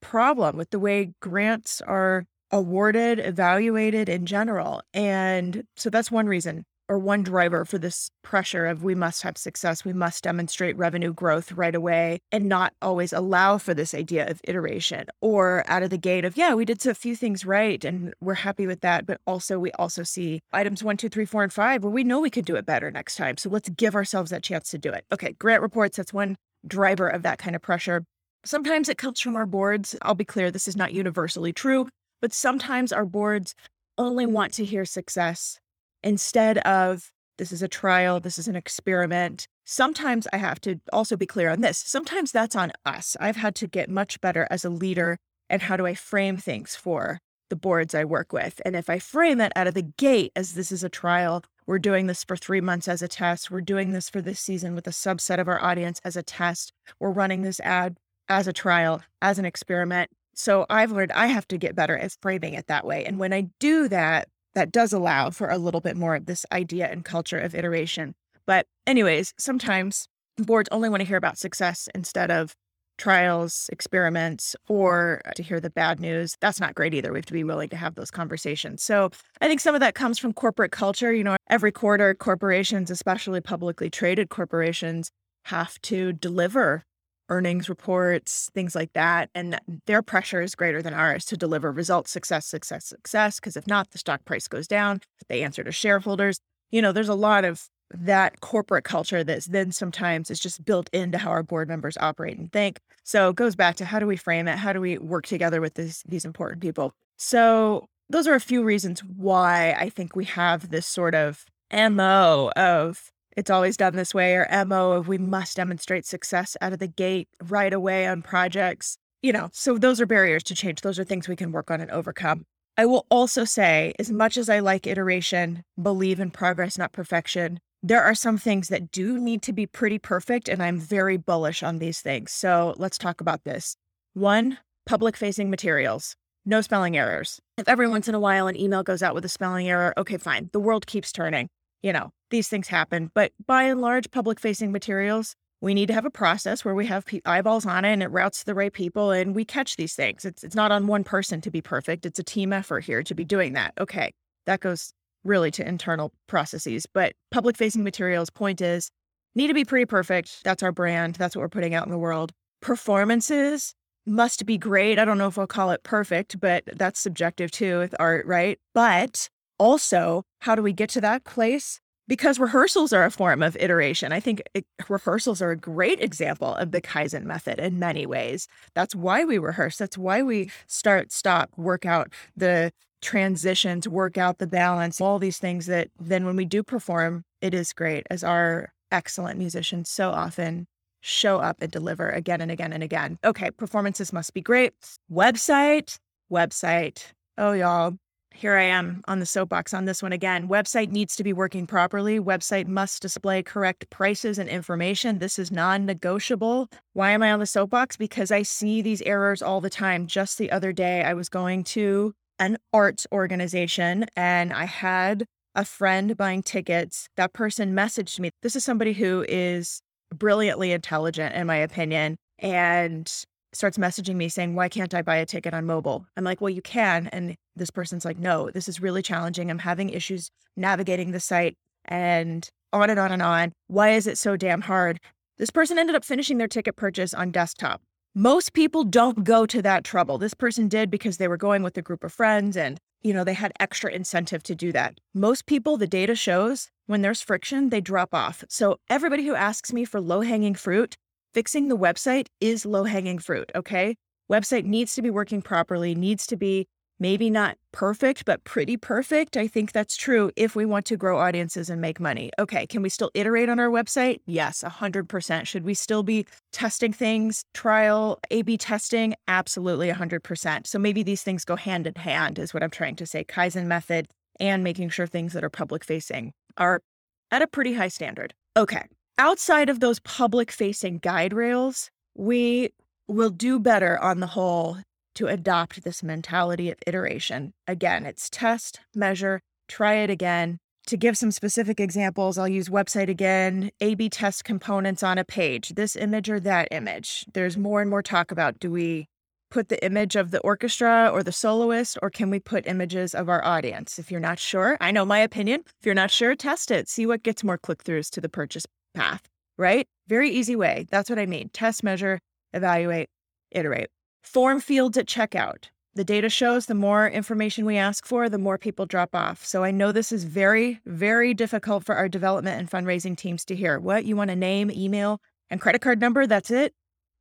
problem 0.02 0.58
with 0.58 0.70
the 0.70 0.80
way 0.80 1.12
grants 1.22 1.82
are 1.82 2.26
awarded, 2.52 3.20
evaluated 3.20 4.10
in 4.10 4.26
general. 4.26 4.82
And 4.94 5.64
so 5.76 5.90
that's 5.90 6.12
one 6.12 6.28
reason 6.28 6.66
or 6.90 6.98
one 6.98 7.24
driver 7.24 7.66
for 7.66 7.78
this 7.78 8.10
pressure 8.24 8.66
of 8.66 8.84
we 8.84 8.96
must 8.96 9.24
have 9.24 9.38
success, 9.38 9.84
we 9.84 9.94
must 9.94 10.24
demonstrate 10.24 10.78
revenue 10.78 11.14
growth 11.14 11.52
right 11.52 11.76
away 11.76 12.20
and 12.32 12.46
not 12.46 12.74
always 12.82 13.14
allow 13.14 13.58
for 13.58 13.74
this 13.74 13.94
idea 13.94 14.30
of 14.30 14.42
iteration 14.46 15.06
or 15.22 15.64
out 15.68 15.84
of 15.84 15.90
the 15.90 15.98
gate 15.98 16.26
of, 16.26 16.38
yeah, 16.38 16.54
we 16.54 16.66
did 16.66 16.86
a 16.86 16.96
few 16.96 17.16
things 17.16 17.46
right 17.46 17.84
and 17.84 18.14
we're 18.22 18.34
happy 18.34 18.68
with 18.68 18.82
that. 18.82 19.06
But 19.06 19.20
also, 19.28 19.60
we 19.60 19.72
also 19.74 20.04
see 20.04 20.42
items 20.54 20.84
one, 20.84 20.98
two, 20.98 21.10
three, 21.10 21.26
four, 21.26 21.44
and 21.44 21.52
five 21.52 21.84
where 21.84 21.92
we 21.92 22.04
know 22.04 22.20
we 22.20 22.30
could 22.30 22.46
do 22.46 22.56
it 22.56 22.66
better 22.66 22.90
next 22.92 23.16
time. 23.16 23.38
So 23.38 23.50
let's 23.50 23.70
give 23.70 23.96
ourselves 23.96 24.32
that 24.32 24.44
chance 24.44 24.70
to 24.72 24.78
do 24.78 24.92
it. 24.92 25.06
Okay, 25.12 25.34
grant 25.34 25.62
reports, 25.62 25.98
that's 25.98 26.14
one 26.14 26.36
driver 26.66 27.08
of 27.08 27.24
that 27.24 27.38
kind 27.38 27.56
of 27.56 27.62
pressure. 27.62 28.04
Sometimes 28.46 28.88
it 28.88 28.98
comes 28.98 29.20
from 29.20 29.36
our 29.36 29.46
boards. 29.46 29.96
I'll 30.02 30.16
be 30.16 30.24
clear, 30.24 30.52
this 30.52 30.68
is 30.68 30.78
not 30.78 30.94
universally 30.94 31.52
true, 31.52 31.90
but 32.22 32.34
sometimes 32.34 32.94
our 32.94 33.06
boards 33.06 33.54
only 33.98 34.26
want 34.26 34.54
to 34.54 34.66
hear 34.66 34.86
success 34.86 35.60
instead 36.08 36.58
of 36.60 37.12
this 37.38 37.52
is 37.52 37.62
a 37.62 37.68
trial, 37.68 38.20
this 38.20 38.40
is 38.40 38.48
an 38.48 38.56
experiment. 38.56 39.48
Sometimes 39.66 40.26
I 40.32 40.38
have 40.38 40.62
to 40.62 40.80
also 40.94 41.18
be 41.18 41.26
clear 41.26 41.50
on 41.50 41.62
this. 41.62 41.78
Sometimes 41.78 42.32
that's 42.32 42.56
on 42.56 42.72
us. 42.86 43.18
I've 43.20 43.36
had 43.36 43.56
to 43.56 43.68
get 43.68 43.90
much 43.90 44.22
better 44.22 44.48
as 44.50 44.64
a 44.64 44.70
leader 44.70 45.18
and 45.50 45.62
how 45.62 45.76
do 45.76 45.86
I 45.86 45.94
frame 45.94 46.38
things 46.38 46.76
for 46.76 47.20
the 47.50 47.58
boards 47.58 47.94
I 47.94 48.06
work 48.06 48.32
with. 48.32 48.62
And 48.66 48.76
if 48.76 48.90
I 48.90 49.00
frame 49.00 49.42
it 49.42 49.52
out 49.56 49.68
of 49.68 49.74
the 49.74 49.82
gate 49.82 50.32
as 50.36 50.54
this 50.54 50.72
is 50.72 50.84
a 50.84 50.90
trial, 50.90 51.44
we're 51.66 51.80
doing 51.80 52.08
this 52.08 52.24
for 52.24 52.38
three 52.38 52.62
months 52.62 52.88
as 52.88 53.02
a 53.02 53.08
test. 53.10 53.52
We're 53.52 53.62
doing 53.62 53.92
this 53.92 54.10
for 54.10 54.22
this 54.22 54.40
season 54.40 54.76
with 54.76 54.88
a 54.88 54.92
subset 54.92 55.40
of 55.40 55.50
our 55.50 55.62
audience 55.62 56.00
as 56.06 56.16
a 56.16 56.24
test. 56.24 56.72
We're 57.00 57.12
running 57.12 57.42
this 57.42 57.60
ad 57.60 57.98
as 58.30 58.48
a 58.48 58.54
trial, 58.54 59.04
as 59.22 59.40
an 59.40 59.46
experiment. 59.46 60.10
So 60.34 60.66
I've 60.70 60.92
learned 60.92 61.12
I 61.12 61.28
have 61.28 61.48
to 61.50 61.58
get 61.58 61.76
better 61.76 61.98
at 61.98 62.16
framing 62.22 62.54
it 62.54 62.68
that 62.68 62.86
way. 62.86 63.06
And 63.06 63.20
when 63.20 63.34
I 63.34 63.50
do 63.60 63.90
that, 63.90 64.30
that 64.58 64.72
does 64.72 64.92
allow 64.92 65.30
for 65.30 65.52
a 65.52 65.60
little 65.60 65.82
bit 65.82 65.96
more 65.96 66.16
of 66.16 66.26
this 66.26 66.44
idea 66.52 66.88
and 66.88 67.06
culture 67.06 67.38
of 67.38 67.54
iteration. 67.54 68.16
But, 68.48 68.66
anyways, 68.88 69.36
sometimes 69.38 70.08
boards 70.36 70.68
only 70.72 70.90
want 70.90 71.02
to 71.02 71.08
hear 71.08 71.16
about 71.16 71.38
success 71.38 71.88
instead 71.94 72.32
of 72.32 72.56
trials, 72.98 73.70
experiments, 73.72 74.56
or 74.68 75.22
uh, 75.26 75.32
to 75.34 75.44
hear 75.44 75.60
the 75.60 75.70
bad 75.70 76.00
news. 76.00 76.36
That's 76.42 76.60
not 76.60 76.74
great 76.74 76.96
either. 76.96 77.14
We 77.14 77.20
have 77.20 77.28
to 77.28 77.34
be 77.34 77.44
willing 77.44 77.70
to 77.70 77.76
have 77.76 77.94
those 77.94 78.10
conversations. 78.10 78.82
So 78.82 79.12
I 79.42 79.48
think 79.48 79.60
some 79.60 79.76
of 79.76 79.82
that 79.82 79.94
comes 79.94 80.18
from 80.18 80.34
corporate 80.34 80.72
culture. 80.72 81.14
You 81.14 81.24
know, 81.24 81.36
every 81.52 81.72
quarter, 81.72 82.16
corporations, 82.16 82.90
especially 82.90 83.42
publicly 83.42 83.92
traded 83.92 84.30
corporations, 84.30 85.12
have 85.46 85.80
to 85.84 86.14
deliver 86.14 86.84
earnings 87.30 87.70
reports, 87.70 88.50
things 88.54 88.76
like 88.76 88.94
that. 88.94 89.30
And 89.36 89.60
their 89.86 90.02
pressure 90.02 90.42
is 90.42 90.56
greater 90.56 90.82
than 90.82 90.94
ours 90.94 91.26
to 91.26 91.38
deliver 91.38 91.72
results, 91.72 92.12
success, 92.12 92.46
success, 92.46 92.86
success. 92.86 93.40
Because 93.40 93.58
if 93.58 93.68
not, 93.68 93.92
the 93.92 93.98
stock 93.98 94.26
price 94.26 94.48
goes 94.48 94.68
down. 94.68 95.02
They 95.28 95.44
answer 95.44 95.64
to 95.64 95.72
shareholders. 95.72 96.40
You 96.72 96.82
know, 96.82 96.92
there's 96.92 97.10
a 97.10 97.16
lot 97.16 97.46
of 97.46 97.68
that 97.92 98.42
corporate 98.42 98.84
culture 98.84 99.24
that's 99.24 99.46
then 99.46 99.72
sometimes 99.72 100.30
is 100.30 100.40
just 100.40 100.66
built 100.66 100.90
into 100.92 101.18
how 101.18 101.30
our 101.30 101.44
board 101.44 101.68
members 101.68 101.98
operate 102.00 102.38
and 102.38 102.52
think. 102.52 102.80
So 103.04 103.30
it 103.30 103.36
goes 103.36 103.56
back 103.56 103.76
to 103.78 103.86
how 103.86 104.00
do 104.00 104.08
we 104.08 104.18
frame 104.18 104.48
it? 104.48 104.58
How 104.58 104.74
do 104.74 104.82
we 104.82 104.98
work 104.98 105.26
together 105.26 105.62
with 105.62 105.76
this, 105.76 106.04
these 106.08 106.26
important 106.26 106.62
people? 106.62 106.94
So 107.18 107.88
those 108.10 108.28
are 108.28 108.36
a 108.36 108.42
few 108.42 108.64
reasons 108.64 109.02
why 109.02 109.76
I 109.78 109.90
think 109.90 110.16
we 110.16 110.26
have 110.26 110.70
this 110.70 110.86
sort 110.86 111.16
of 111.16 111.46
MO 111.72 112.52
of 112.56 113.12
it's 113.38 113.52
always 113.52 113.78
done 113.78 113.96
this 113.96 114.16
way 114.16 114.34
or 114.34 114.66
MO 114.66 114.94
of 114.94 115.08
we 115.08 115.20
must 115.20 115.56
demonstrate 115.58 116.08
success 116.08 116.58
out 116.60 116.74
of 116.74 116.80
the 116.80 116.88
gate 116.88 117.30
right 117.44 117.72
away 117.72 118.08
on 118.08 118.24
projects. 118.24 118.98
You 119.22 119.32
know, 119.32 119.50
so 119.54 119.78
those 119.78 120.02
are 120.02 120.08
barriers 120.08 120.44
to 120.46 120.56
change. 120.56 120.82
Those 120.82 120.98
are 120.98 121.04
things 121.04 121.28
we 121.28 121.36
can 121.36 121.52
work 121.52 121.70
on 121.70 121.80
and 121.80 121.92
overcome. 121.92 122.46
I 122.78 122.88
will 122.88 123.06
also 123.10 123.46
say, 123.46 123.94
as 124.00 124.12
much 124.12 124.38
as 124.38 124.50
I 124.50 124.60
like 124.60 124.88
iteration, 124.88 125.64
believe 125.82 126.20
in 126.20 126.32
progress, 126.32 126.80
not 126.80 126.92
perfection, 126.92 127.60
there 127.84 128.04
are 128.04 128.16
some 128.16 128.40
things 128.40 128.70
that 128.70 128.92
do 128.92 129.20
need 129.20 129.44
to 129.44 129.54
be 129.54 129.68
pretty 129.68 130.00
perfect, 130.00 130.50
and 130.50 130.62
I'm 130.62 130.80
very 130.80 131.18
bullish 131.18 131.62
on 131.62 131.78
these 131.78 132.02
things. 132.02 132.32
So 132.32 132.74
let's 132.78 132.98
talk 132.98 133.22
about 133.22 133.44
this. 133.44 133.76
One, 134.14 134.58
public 134.88 135.16
facing 135.16 135.52
materials, 135.52 136.16
no 136.44 136.62
spelling 136.62 136.98
errors. 136.98 137.40
If 137.58 137.68
every 137.68 137.88
once 137.88 138.08
in 138.08 138.16
a 138.16 138.20
while 138.20 138.48
an 138.48 138.60
email 138.60 138.82
goes 138.82 139.04
out 139.04 139.14
with 139.14 139.26
a 139.26 139.30
spelling 139.30 139.70
error, 139.70 139.94
okay, 139.96 140.18
fine. 140.18 140.50
The 140.54 140.60
world 140.60 140.88
keeps 140.88 141.12
turning. 141.12 141.50
You 141.84 141.94
know, 141.94 142.12
these 142.30 142.48
things 142.48 142.68
happen. 142.68 143.12
But 143.14 143.32
by 143.46 143.64
and 143.64 143.82
large, 143.82 144.12
public 144.12 144.40
facing 144.40 144.72
materials, 144.72 145.36
we 145.62 145.74
need 145.74 145.88
to 145.88 145.94
have 145.94 146.06
a 146.06 146.12
process 146.12 146.64
where 146.64 146.76
we 146.76 146.86
have 146.86 147.06
pe- 147.06 147.22
eyeballs 147.26 147.66
on 147.66 147.84
it 147.86 147.94
and 147.94 148.04
it 148.04 148.12
routes 148.12 148.40
to 148.40 148.46
the 148.46 148.56
right 148.56 148.72
people 148.72 149.12
and 149.12 149.36
we 149.36 149.44
catch 149.44 149.76
these 149.76 149.96
things. 149.96 150.24
It's, 150.26 150.44
it's 150.44 150.56
not 150.56 150.72
on 150.72 150.88
one 150.88 151.04
person 151.04 151.42
to 151.42 151.52
be 151.52 151.62
perfect, 151.62 152.06
it's 152.06 152.20
a 152.20 152.24
team 152.24 152.54
effort 152.54 152.84
here 152.84 153.02
to 153.04 153.16
be 153.16 153.24
doing 153.24 153.54
that. 153.54 153.74
Okay, 153.80 154.12
That 154.46 154.60
goes 154.60 154.94
really 155.24 155.52
to 155.52 155.68
internal 155.68 156.14
processes. 156.28 156.86
But 156.92 157.14
public 157.32 157.58
facing 157.58 157.84
materials, 157.84 158.30
point 158.30 158.62
is, 158.62 158.92
need 159.36 159.48
to 159.48 159.54
be 159.54 159.66
pretty 159.66 159.86
perfect. 159.86 160.44
That's 160.44 160.64
our 160.64 160.72
brand. 160.72 161.16
That's 161.16 161.36
what 161.36 161.42
we're 161.42 161.50
putting 161.50 161.74
out 161.74 161.86
in 161.86 161.92
the 161.92 161.98
world. 161.98 162.32
Performances 162.62 163.74
must 164.06 164.46
be 164.46 164.58
great. 164.58 164.98
I 164.98 165.06
don't 165.06 165.18
know 165.18 165.28
if 165.28 165.38
I'll 165.38 165.48
call 165.48 165.72
it 165.72 165.84
perfect, 165.84 166.40
but 166.40 166.64
that's 166.66 167.00
subjective 167.00 167.52
too 167.52 167.80
with 167.80 167.94
art, 168.00 168.26
right? 168.26 168.58
But 168.74 169.30
also, 169.60 170.24
how 170.40 170.56
do 170.56 170.62
we 170.62 170.72
get 170.72 170.90
to 170.92 171.02
that 171.02 171.24
place? 171.26 171.80
Because 172.08 172.40
rehearsals 172.40 172.94
are 172.94 173.04
a 173.04 173.12
form 173.12 173.44
of 173.44 173.58
iteration. 173.60 174.14
I 174.14 174.20
think 174.20 174.42
it, 174.54 174.66
rehearsals 174.88 175.42
are 175.42 175.52
a 175.52 175.58
great 175.58 176.00
example 176.00 176.56
of 176.56 176.72
the 176.72 176.82
Kaizen 176.82 177.24
method 177.24 177.60
in 177.60 177.80
many 177.80 178.06
ways. 178.06 178.48
That's 178.76 178.96
why 178.96 179.26
we 179.26 179.38
rehearse. 179.38 179.78
That's 179.78 179.98
why 179.98 180.22
we 180.22 180.50
start, 180.68 181.12
stop, 181.12 181.52
work 181.58 181.86
out 181.86 182.14
the 182.36 182.72
transitions, 183.02 183.88
work 183.88 184.18
out 184.18 184.40
the 184.40 184.48
balance, 184.48 185.02
all 185.02 185.20
these 185.20 185.38
things 185.38 185.66
that 185.68 185.90
then 186.00 186.26
when 186.26 186.36
we 186.36 186.46
do 186.46 186.64
perform, 186.64 187.24
it 187.42 187.54
is 187.54 187.74
great 187.74 188.08
as 188.10 188.24
our 188.24 188.74
excellent 188.92 189.38
musicians 189.38 189.90
so 189.90 190.10
often 190.10 190.68
show 191.02 191.38
up 191.38 191.58
and 191.62 191.72
deliver 191.72 192.10
again 192.10 192.42
and 192.42 192.52
again 192.52 192.74
and 192.74 192.84
again. 192.84 193.20
Okay, 193.24 193.52
performances 193.52 194.12
must 194.12 194.34
be 194.34 194.42
great. 194.42 194.74
Website, 195.12 195.98
website. 196.32 197.12
Oh, 197.38 197.54
y'all, 197.54 197.98
here 198.38 198.56
I 198.56 198.64
am 198.64 199.02
on 199.08 199.20
the 199.20 199.26
soapbox 199.26 199.74
on 199.74 199.86
this 199.86 200.04
one 200.04 200.14
again. 200.14 200.48
Website 200.48 200.92
needs 200.92 201.16
to 201.16 201.24
be 201.24 201.34
working 201.34 201.66
properly. 201.66 202.20
Website 202.20 202.68
must 202.68 203.02
display 203.02 203.42
correct 203.42 203.90
prices 203.90 204.38
and 204.38 204.48
information. 204.48 205.18
This 205.18 205.40
is 205.40 205.52
non 205.52 205.88
negotiable. 205.88 206.70
Why 206.94 207.12
am 207.12 207.24
I 207.24 207.32
on 207.32 207.40
the 207.40 207.48
soapbox? 207.48 207.98
Because 207.98 208.30
I 208.30 208.44
see 208.44 208.84
these 208.84 209.02
errors 209.02 209.42
all 209.42 209.60
the 209.60 209.72
time. 209.72 210.06
Just 210.06 210.38
the 210.38 210.52
other 210.52 210.72
day, 210.72 211.04
I 211.04 211.16
was 211.16 211.30
going 211.30 211.64
to 211.66 212.14
an 212.38 212.58
arts 212.72 213.08
organization 213.12 214.06
and 214.16 214.54
I 214.54 214.66
had 214.66 215.26
a 215.56 215.66
friend 215.66 216.16
buying 216.16 216.44
tickets. 216.44 217.10
That 217.18 217.34
person 217.34 217.74
messaged 217.74 218.20
me. 218.20 218.30
This 218.44 218.56
is 218.56 218.64
somebody 218.64 218.94
who 218.94 219.26
is 219.28 219.82
brilliantly 220.14 220.72
intelligent, 220.72 221.34
in 221.34 221.48
my 221.48 221.56
opinion, 221.56 222.18
and 222.38 223.12
starts 223.54 223.78
messaging 223.78 224.16
me 224.16 224.30
saying, 224.30 224.56
Why 224.56 224.70
can't 224.70 224.94
I 224.94 225.02
buy 225.02 225.18
a 225.18 225.26
ticket 225.26 225.54
on 225.54 225.66
mobile? 225.66 226.06
I'm 226.16 226.24
like, 226.24 226.42
Well, 226.42 226.50
you 226.50 226.62
can. 226.62 227.08
And 227.08 227.36
this 227.56 227.72
person's 227.72 228.06
like, 228.06 228.18
No, 228.18 228.50
this 228.52 228.68
is 228.68 228.82
really 228.82 229.02
challenging. 229.02 229.50
I'm 229.50 229.60
having 229.60 229.90
issues 229.90 230.30
navigating 230.56 231.12
the 231.12 231.20
site 231.20 231.56
and 231.86 232.48
on 232.74 232.90
and 232.90 233.00
on 233.00 233.12
and 233.12 233.22
on. 233.22 233.54
Why 233.68 233.92
is 233.92 234.08
it 234.08 234.18
so 234.18 234.38
damn 234.38 234.62
hard? 234.62 235.00
This 235.38 235.50
person 235.50 235.78
ended 235.78 235.96
up 235.96 236.04
finishing 236.04 236.38
their 236.38 236.48
ticket 236.48 236.76
purchase 236.76 237.14
on 237.14 237.32
desktop. 237.32 237.82
Most 238.16 238.54
people 238.54 238.84
don't 238.84 239.24
go 239.24 239.46
to 239.46 239.62
that 239.62 239.84
trouble. 239.84 240.18
This 240.18 240.34
person 240.34 240.68
did 240.68 240.90
because 240.90 241.18
they 241.18 241.28
were 241.28 241.38
going 241.38 241.62
with 241.62 241.78
a 241.78 241.84
group 241.84 242.04
of 242.04 242.12
friends 242.12 242.58
and, 242.58 242.80
you 243.04 243.14
know, 243.14 243.24
they 243.24 243.36
had 243.36 243.52
extra 243.60 243.92
incentive 243.92 244.42
to 244.44 244.56
do 244.56 244.72
that. 244.72 245.00
Most 245.14 245.46
people, 245.46 245.78
the 245.78 245.86
data 245.86 246.16
shows, 246.16 246.70
when 246.88 247.04
there's 247.04 247.22
friction, 247.22 247.70
they 247.70 247.80
drop 247.80 248.16
off. 248.16 248.44
So 248.50 248.78
everybody 248.90 249.24
who 249.28 249.36
asks 249.36 249.72
me 249.72 249.86
for 249.86 250.02
low 250.02 250.22
hanging 250.22 250.56
fruit, 250.56 250.96
fixing 251.38 251.68
the 251.68 251.78
website 251.78 252.30
is 252.42 252.66
low 252.66 252.84
hanging 252.84 253.20
fruit, 253.20 253.52
okay? 253.54 253.96
Website 254.28 254.66
needs 254.66 254.96
to 254.96 255.04
be 255.04 255.12
working 255.12 255.40
properly, 255.40 255.94
needs 255.94 256.26
to 256.26 256.36
be 256.36 256.66
maybe 256.98 257.30
not 257.30 257.58
perfect, 257.72 258.26
but 258.26 258.44
pretty 258.44 258.76
perfect. 258.76 259.38
I 259.38 259.48
think 259.48 259.72
that's 259.72 259.96
true 259.96 260.32
if 260.36 260.56
we 260.56 260.66
want 260.66 260.88
to 260.88 260.98
grow 260.98 261.20
audiences 261.20 261.70
and 261.70 261.80
make 261.80 262.00
money. 262.00 262.32
Okay, 262.40 262.66
can 262.66 262.82
we 262.82 262.90
still 262.90 263.12
iterate 263.14 263.50
on 263.50 263.60
our 263.60 263.70
website? 263.70 264.18
Yes, 264.26 264.64
100%. 264.66 265.46
Should 265.46 265.64
we 265.64 265.76
still 265.76 266.02
be 266.02 266.26
testing 266.54 266.92
things, 266.92 267.44
trial, 267.54 268.18
A 268.32 268.42
B 268.42 268.58
testing? 268.58 269.14
Absolutely, 269.28 269.92
100%. 269.92 270.66
So 270.66 270.80
maybe 270.80 271.04
these 271.04 271.22
things 271.22 271.46
go 271.46 271.56
hand 271.56 271.86
in 271.86 271.94
hand, 271.94 272.40
is 272.40 272.52
what 272.52 272.64
I'm 272.64 272.72
trying 272.72 272.96
to 272.96 273.06
say. 273.06 273.24
Kaizen 273.24 273.68
method 273.68 274.08
and 274.40 274.64
making 274.64 274.90
sure 274.90 275.06
things 275.06 275.34
that 275.34 275.44
are 275.44 275.52
public 275.52 275.84
facing 275.84 276.34
are 276.58 276.82
at 277.30 277.44
a 277.44 277.48
pretty 277.48 277.74
high 277.74 277.90
standard. 277.90 278.34
Okay, 278.58 278.86
outside 279.18 279.70
of 279.70 279.80
those 279.80 280.00
public 280.00 280.52
facing 280.52 281.00
guide 281.00 281.34
rails, 281.34 281.90
we 282.16 282.70
will 283.08 283.30
do 283.30 283.60
better 283.60 284.00
on 284.00 284.20
the 284.20 284.28
whole 284.28 284.78
to 285.16 285.28
adopt 285.28 285.84
this 285.84 286.04
mentality 286.04 286.70
of 286.70 286.78
iteration. 286.86 287.54
Again, 287.68 288.06
it's 288.06 288.30
test, 288.30 288.80
measure, 288.94 289.42
try 289.68 289.96
it 289.96 290.10
again. 290.10 290.60
To 290.88 290.98
give 290.98 291.18
some 291.18 291.32
specific 291.32 291.80
examples, 291.80 292.38
I'll 292.38 292.48
use 292.48 292.70
website 292.70 293.10
again, 293.10 293.72
A 293.82 293.96
B 293.96 294.10
test 294.10 294.46
components 294.46 295.04
on 295.04 295.18
a 295.18 295.26
page, 295.26 295.70
this 295.70 295.96
image 295.96 296.30
or 296.30 296.40
that 296.42 296.70
image. 296.72 297.26
There's 297.34 297.58
more 297.58 297.82
and 297.82 297.90
more 297.90 298.04
talk 298.04 298.32
about 298.32 298.60
do 298.60 298.72
we 298.72 299.08
put 299.50 299.70
the 299.70 299.84
image 299.84 300.16
of 300.16 300.32
the 300.32 300.40
orchestra 300.42 301.10
or 301.12 301.24
the 301.24 301.32
soloist, 301.32 301.98
or 302.02 302.10
can 302.10 302.30
we 302.30 302.40
put 302.40 302.68
images 302.68 303.16
of 303.16 303.28
our 303.28 303.44
audience? 303.44 303.98
If 303.98 304.12
you're 304.12 304.20
not 304.20 304.40
sure, 304.40 304.78
I 304.80 304.92
know 304.92 305.06
my 305.06 305.20
opinion. 305.20 305.64
If 305.80 305.86
you're 305.86 305.96
not 305.96 306.12
sure, 306.12 306.36
test 306.36 306.70
it. 306.70 306.88
See 306.88 307.06
what 307.06 307.24
gets 307.24 307.44
more 307.44 307.58
click 307.58 307.84
throughs 307.84 308.10
to 308.12 308.22
the 308.22 308.30
purchase 308.30 308.66
path, 308.98 309.30
right? 309.58 309.88
Very 310.08 310.30
easy 310.30 310.56
way. 310.56 310.88
That's 310.90 311.10
what 311.10 311.20
I 311.20 311.26
mean. 311.26 311.50
Test, 311.54 311.84
measure, 311.84 312.20
evaluate, 312.54 313.10
iterate. 313.52 313.90
Form 314.24 314.60
fields 314.60 314.98
at 314.98 315.06
checkout. 315.06 315.66
The 315.94 316.04
data 316.04 316.30
shows 316.30 316.68
the 316.68 316.76
more 316.76 317.10
information 317.10 317.66
we 317.66 317.78
ask 317.78 318.06
for, 318.06 318.30
the 318.30 318.38
more 318.38 318.58
people 318.58 318.86
drop 318.86 319.16
off. 319.16 319.44
So 319.44 319.64
I 319.64 319.72
know 319.72 319.92
this 319.92 320.12
is 320.12 320.26
very, 320.26 320.80
very 320.86 321.34
difficult 321.34 321.86
for 321.86 321.96
our 321.96 322.08
development 322.08 322.60
and 322.60 322.70
fundraising 322.70 323.18
teams 323.18 323.44
to 323.46 323.56
hear. 323.56 323.80
What? 323.80 324.06
You 324.06 324.16
want 324.16 324.30
a 324.30 324.36
name, 324.36 324.70
email, 324.70 325.20
and 325.50 325.60
credit 325.60 325.82
card 325.82 326.00
number? 326.00 326.28
That's 326.28 326.52
it? 326.52 326.74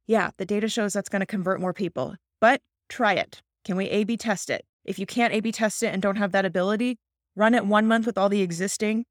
Yeah, 0.06 0.30
the 0.37 0.45
data 0.45 0.68
shows 0.68 0.92
that's 0.92 1.09
going 1.09 1.21
to 1.21 1.26
convert 1.26 1.61
more 1.61 1.73
people. 1.73 2.16
But 2.40 2.61
try 2.88 3.14
it. 3.14 3.40
Can 3.64 3.76
we 3.76 3.87
A 3.87 4.04
B 4.04 4.16
test 4.16 4.50
it? 4.50 4.64
If 4.85 4.99
you 4.99 5.06
can't 5.06 5.33
A 5.33 5.40
B 5.40 5.52
test 5.52 5.83
it 5.83 5.92
and 5.92 6.02
don't 6.02 6.16
have 6.16 6.33
that 6.33 6.45
ability, 6.45 6.99
run 7.35 7.54
it 7.54 7.66
one 7.66 7.87
month 7.87 8.04
with 8.06 8.18
all 8.18 8.28
the 8.28 8.42
existing 8.42 9.04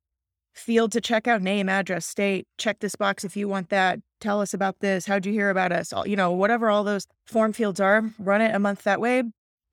field 0.56 0.92
to 0.94 1.02
check 1.02 1.28
out 1.28 1.42
name, 1.42 1.70
address, 1.70 2.06
state, 2.06 2.48
check 2.58 2.80
this 2.80 2.96
box 2.96 3.24
if 3.24 3.36
you 3.36 3.48
want 3.48 3.70
that. 3.70 4.00
Tell 4.22 4.42
us 4.42 4.54
about 4.54 4.80
this. 4.80 5.06
How'd 5.06 5.26
you 5.26 5.34
hear 5.34 5.50
about 5.50 5.72
us? 5.72 5.94
All, 5.94 6.08
you 6.08 6.16
know, 6.16 6.32
whatever 6.32 6.70
all 6.70 6.84
those 6.84 7.06
form 7.28 7.54
fields 7.54 7.80
are, 7.80 8.10
run 8.18 8.42
it 8.42 8.56
a 8.56 8.60
month 8.60 8.84
that 8.84 9.02
way. 9.02 9.24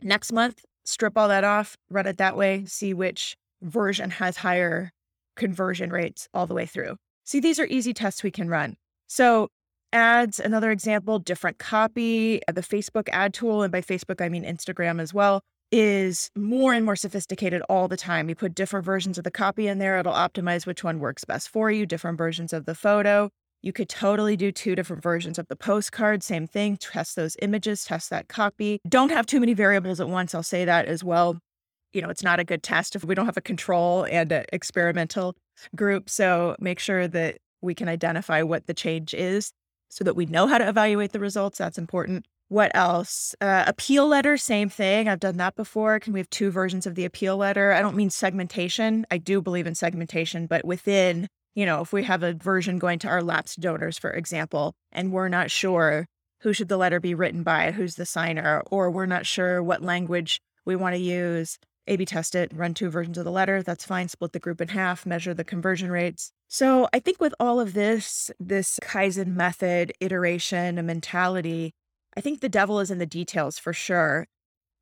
Next 0.02 0.32
month, 0.32 0.64
strip 0.84 1.16
all 1.16 1.28
that 1.28 1.44
off, 1.44 1.76
run 1.88 2.06
it 2.06 2.18
that 2.18 2.36
way, 2.36 2.64
see 2.66 2.92
which 2.92 3.36
version 3.62 4.10
has 4.10 4.36
higher 4.36 4.90
conversion 5.36 5.90
rates 5.90 6.28
all 6.34 6.46
the 6.46 6.54
way 6.54 6.66
through. 6.66 6.96
See, 7.24 7.40
these 7.40 7.60
are 7.60 7.66
easy 7.66 7.94
tests 7.94 8.22
we 8.22 8.32
can 8.32 8.48
run. 8.48 8.76
So, 9.06 9.48
ads, 9.92 10.40
another 10.40 10.72
example, 10.72 11.20
different 11.20 11.58
copy, 11.58 12.40
the 12.48 12.62
Facebook 12.62 13.08
ad 13.12 13.32
tool, 13.32 13.62
and 13.62 13.70
by 13.70 13.80
Facebook, 13.80 14.20
I 14.20 14.28
mean 14.28 14.44
Instagram 14.44 15.00
as 15.00 15.14
well 15.14 15.42
is 15.72 16.30
more 16.36 16.74
and 16.74 16.84
more 16.84 16.94
sophisticated 16.94 17.62
all 17.62 17.88
the 17.88 17.96
time. 17.96 18.28
You 18.28 18.34
put 18.34 18.54
different 18.54 18.84
versions 18.84 19.18
of 19.18 19.24
the 19.24 19.30
copy 19.30 19.66
in 19.66 19.78
there, 19.78 19.98
it'll 19.98 20.12
optimize 20.12 20.66
which 20.66 20.84
one 20.84 21.00
works 21.00 21.24
best 21.24 21.48
for 21.48 21.70
you, 21.70 21.86
different 21.86 22.18
versions 22.18 22.52
of 22.52 22.66
the 22.66 22.74
photo. 22.74 23.30
You 23.62 23.72
could 23.72 23.88
totally 23.88 24.36
do 24.36 24.52
two 24.52 24.74
different 24.74 25.02
versions 25.02 25.38
of 25.38 25.48
the 25.48 25.56
postcard, 25.56 26.22
same 26.22 26.46
thing, 26.46 26.76
test 26.76 27.16
those 27.16 27.36
images, 27.40 27.84
test 27.84 28.10
that 28.10 28.28
copy. 28.28 28.80
Don't 28.88 29.10
have 29.10 29.24
too 29.24 29.40
many 29.40 29.54
variables 29.54 30.00
at 30.00 30.08
once, 30.08 30.34
I'll 30.34 30.42
say 30.42 30.64
that 30.64 30.86
as 30.86 31.02
well. 31.02 31.38
You 31.92 32.02
know, 32.02 32.08
it's 32.08 32.24
not 32.24 32.40
a 32.40 32.44
good 32.44 32.62
test 32.62 32.96
if 32.96 33.04
we 33.04 33.14
don't 33.14 33.26
have 33.26 33.36
a 33.36 33.42
control 33.42 34.04
and 34.04 34.30
an 34.32 34.44
experimental 34.52 35.34
group. 35.76 36.10
So 36.10 36.56
make 36.58 36.80
sure 36.80 37.06
that 37.08 37.38
we 37.60 37.74
can 37.74 37.88
identify 37.88 38.42
what 38.42 38.66
the 38.66 38.74
change 38.74 39.14
is 39.14 39.52
so 39.90 40.04
that 40.04 40.16
we 40.16 40.26
know 40.26 40.46
how 40.46 40.58
to 40.58 40.68
evaluate 40.68 41.12
the 41.12 41.20
results. 41.20 41.58
That's 41.58 41.78
important. 41.78 42.26
What 42.52 42.70
else? 42.74 43.34
Uh, 43.40 43.64
appeal 43.66 44.06
letter, 44.06 44.36
same 44.36 44.68
thing. 44.68 45.08
I've 45.08 45.20
done 45.20 45.38
that 45.38 45.56
before. 45.56 45.98
Can 45.98 46.12
we 46.12 46.20
have 46.20 46.28
two 46.28 46.50
versions 46.50 46.86
of 46.86 46.96
the 46.96 47.06
appeal 47.06 47.38
letter? 47.38 47.72
I 47.72 47.80
don't 47.80 47.96
mean 47.96 48.10
segmentation. 48.10 49.06
I 49.10 49.16
do 49.16 49.40
believe 49.40 49.66
in 49.66 49.74
segmentation, 49.74 50.46
but 50.46 50.62
within, 50.62 51.28
you 51.54 51.64
know, 51.64 51.80
if 51.80 51.94
we 51.94 52.02
have 52.02 52.22
a 52.22 52.34
version 52.34 52.78
going 52.78 52.98
to 52.98 53.08
our 53.08 53.22
lapsed 53.22 53.60
donors, 53.60 53.96
for 53.96 54.10
example, 54.10 54.74
and 54.92 55.12
we're 55.12 55.30
not 55.30 55.50
sure 55.50 56.04
who 56.42 56.52
should 56.52 56.68
the 56.68 56.76
letter 56.76 57.00
be 57.00 57.14
written 57.14 57.42
by, 57.42 57.70
who's 57.70 57.94
the 57.94 58.04
signer, 58.04 58.62
or 58.70 58.90
we're 58.90 59.06
not 59.06 59.24
sure 59.24 59.62
what 59.62 59.80
language 59.80 60.38
we 60.66 60.76
want 60.76 60.94
to 60.94 61.00
use, 61.00 61.56
A 61.86 61.96
B 61.96 62.04
test 62.04 62.34
it, 62.34 62.52
run 62.54 62.74
two 62.74 62.90
versions 62.90 63.16
of 63.16 63.24
the 63.24 63.30
letter. 63.30 63.62
That's 63.62 63.86
fine. 63.86 64.08
Split 64.08 64.32
the 64.32 64.38
group 64.38 64.60
in 64.60 64.68
half, 64.68 65.06
measure 65.06 65.32
the 65.32 65.42
conversion 65.42 65.90
rates. 65.90 66.32
So 66.48 66.86
I 66.92 66.98
think 66.98 67.18
with 67.18 67.32
all 67.40 67.60
of 67.60 67.72
this, 67.72 68.30
this 68.38 68.78
Kaizen 68.82 69.28
method, 69.28 69.94
iteration, 70.00 70.76
and 70.76 70.86
mentality, 70.86 71.72
I 72.16 72.20
think 72.20 72.40
the 72.40 72.48
devil 72.48 72.80
is 72.80 72.90
in 72.90 72.98
the 72.98 73.06
details 73.06 73.58
for 73.58 73.72
sure. 73.72 74.26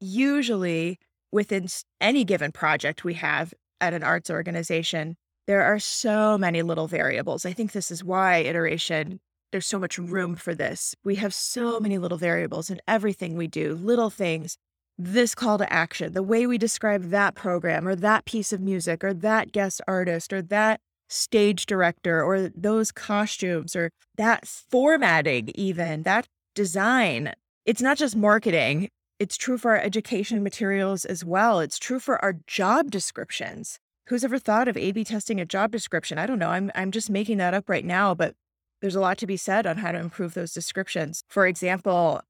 Usually, 0.01 0.99
within 1.31 1.67
any 2.01 2.25
given 2.25 2.53
project 2.53 3.05
we 3.05 3.15
have 3.15 3.55
at 3.81 3.95
an 3.95 4.03
arts 4.03 4.31
organization, 4.31 5.17
there 5.47 5.63
are 5.63 5.79
so 5.79 6.37
many 6.37 6.63
little 6.63 6.87
variables. 6.87 7.45
I 7.45 7.53
think 7.53 7.73
this 7.73 7.91
is 7.91 8.05
why 8.05 8.37
iteration, 8.37 9.21
there's 9.53 9.67
so 9.67 9.79
much 9.79 9.99
room 9.99 10.37
for 10.37 10.55
this. 10.55 10.95
We 11.05 11.17
have 11.17 11.35
so 11.35 11.81
many 11.81 11.99
little 11.99 12.19
variables 12.19 12.71
in 12.71 12.81
everything 12.87 13.37
we 13.37 13.47
do, 13.47 13.75
little 13.75 14.11
things. 14.11 14.57
This 14.99 15.35
call 15.35 15.57
to 15.59 15.73
action, 15.73 16.13
the 16.13 16.23
way 16.23 16.47
we 16.47 16.59
describe 16.59 17.11
that 17.11 17.35
program 17.35 17.89
or 17.89 17.97
that 17.97 18.27
piece 18.27 18.53
of 18.53 18.61
music 18.61 19.03
or 19.03 19.15
that 19.15 19.51
guest 19.51 19.81
artist 19.89 20.33
or 20.33 20.43
that 20.43 20.81
stage 21.09 21.67
director 21.67 22.23
or 22.23 22.51
those 22.55 22.93
costumes 22.93 23.75
or 23.75 23.91
that 24.17 24.47
formatting, 24.47 25.51
even 25.55 26.03
that 26.03 26.27
design. 26.61 27.33
It's 27.64 27.81
not 27.81 27.97
just 27.97 28.14
marketing, 28.14 28.90
It's 29.19 29.38
true 29.38 29.59
for 29.59 29.71
our 29.73 29.79
education 29.79 30.43
materials 30.43 31.05
as 31.05 31.25
well. 31.25 31.61
It's 31.61 31.79
true 31.79 31.99
for 31.99 32.23
our 32.25 32.35
job 32.47 32.90
descriptions. 32.90 33.79
Who's 34.09 34.25
ever 34.25 34.38
thought 34.38 34.69
of 34.69 34.76
A 34.76 34.93
B 34.93 35.05
testing 35.05 35.40
a 35.40 35.47
job 35.47 35.73
description? 35.73 36.19
I 36.19 36.26
don't 36.26 36.38
know. 36.38 36.50
I'm 36.50 36.71
I'm 36.75 36.90
just 36.90 37.09
making 37.11 37.38
that 37.38 37.55
up 37.55 37.69
right 37.69 37.85
now, 37.85 38.14
but 38.14 38.35
there's 38.81 38.97
a 38.97 39.00
lot 39.00 39.17
to 39.19 39.26
be 39.26 39.38
said 39.38 39.67
on 39.67 39.79
how 39.79 39.93
to 39.93 39.99
improve 39.99 40.35
those 40.35 40.52
descriptions. 40.52 41.23
For 41.29 41.47
example, 41.47 42.21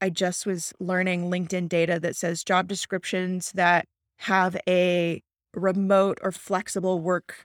I 0.00 0.10
just 0.10 0.44
was 0.46 0.72
learning 0.78 1.30
LinkedIn 1.30 1.68
data 1.68 2.00
that 2.00 2.16
says 2.16 2.44
job 2.44 2.68
descriptions 2.68 3.52
that 3.52 3.84
have 4.20 4.56
a 4.68 5.22
remote 5.54 6.18
or 6.22 6.32
flexible 6.32 7.00
work 7.00 7.44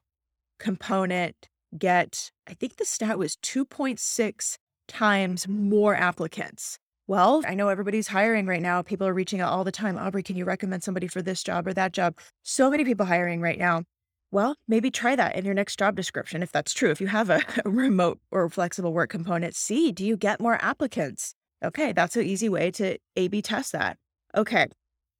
component 0.59 1.35
get, 1.77 2.31
I 2.47 2.53
think 2.53 2.75
the 2.77 2.85
stat 2.85 3.17
was 3.19 3.35
2.6 3.37 4.57
times 4.87 5.47
more 5.47 5.95
applicants. 5.95 6.79
Well, 7.07 7.43
I 7.47 7.53
know 7.53 7.69
everybody's 7.69 8.07
hiring 8.07 8.47
right 8.47 8.61
now. 8.61 8.81
People 8.81 9.05
are 9.05 9.13
reaching 9.13 9.39
out 9.39 9.51
all 9.51 9.63
the 9.63 9.71
time. 9.71 9.97
Aubrey, 9.97 10.23
can 10.23 10.35
you 10.35 10.45
recommend 10.45 10.83
somebody 10.83 11.07
for 11.07 11.21
this 11.21 11.43
job 11.43 11.67
or 11.67 11.73
that 11.73 11.91
job? 11.91 12.17
So 12.41 12.71
many 12.71 12.83
people 12.83 13.05
hiring 13.05 13.41
right 13.41 13.59
now. 13.59 13.83
Well, 14.31 14.55
maybe 14.67 14.89
try 14.89 15.15
that 15.15 15.35
in 15.35 15.45
your 15.45 15.53
next 15.53 15.77
job 15.77 15.95
description 15.95 16.41
if 16.41 16.51
that's 16.51 16.73
true. 16.73 16.89
If 16.89 16.99
you 16.99 17.07
have 17.07 17.29
a, 17.29 17.41
a 17.65 17.69
remote 17.69 18.19
or 18.31 18.49
flexible 18.49 18.91
work 18.91 19.11
component, 19.11 19.55
see, 19.55 19.91
do 19.91 20.03
you 20.03 20.17
get 20.17 20.39
more 20.39 20.57
applicants? 20.63 21.35
Okay, 21.63 21.93
that's 21.93 22.15
an 22.15 22.25
easy 22.25 22.49
way 22.49 22.71
to 22.71 22.97
A 23.15 23.27
B 23.27 23.41
test 23.41 23.71
that. 23.71 23.97
Okay, 24.35 24.65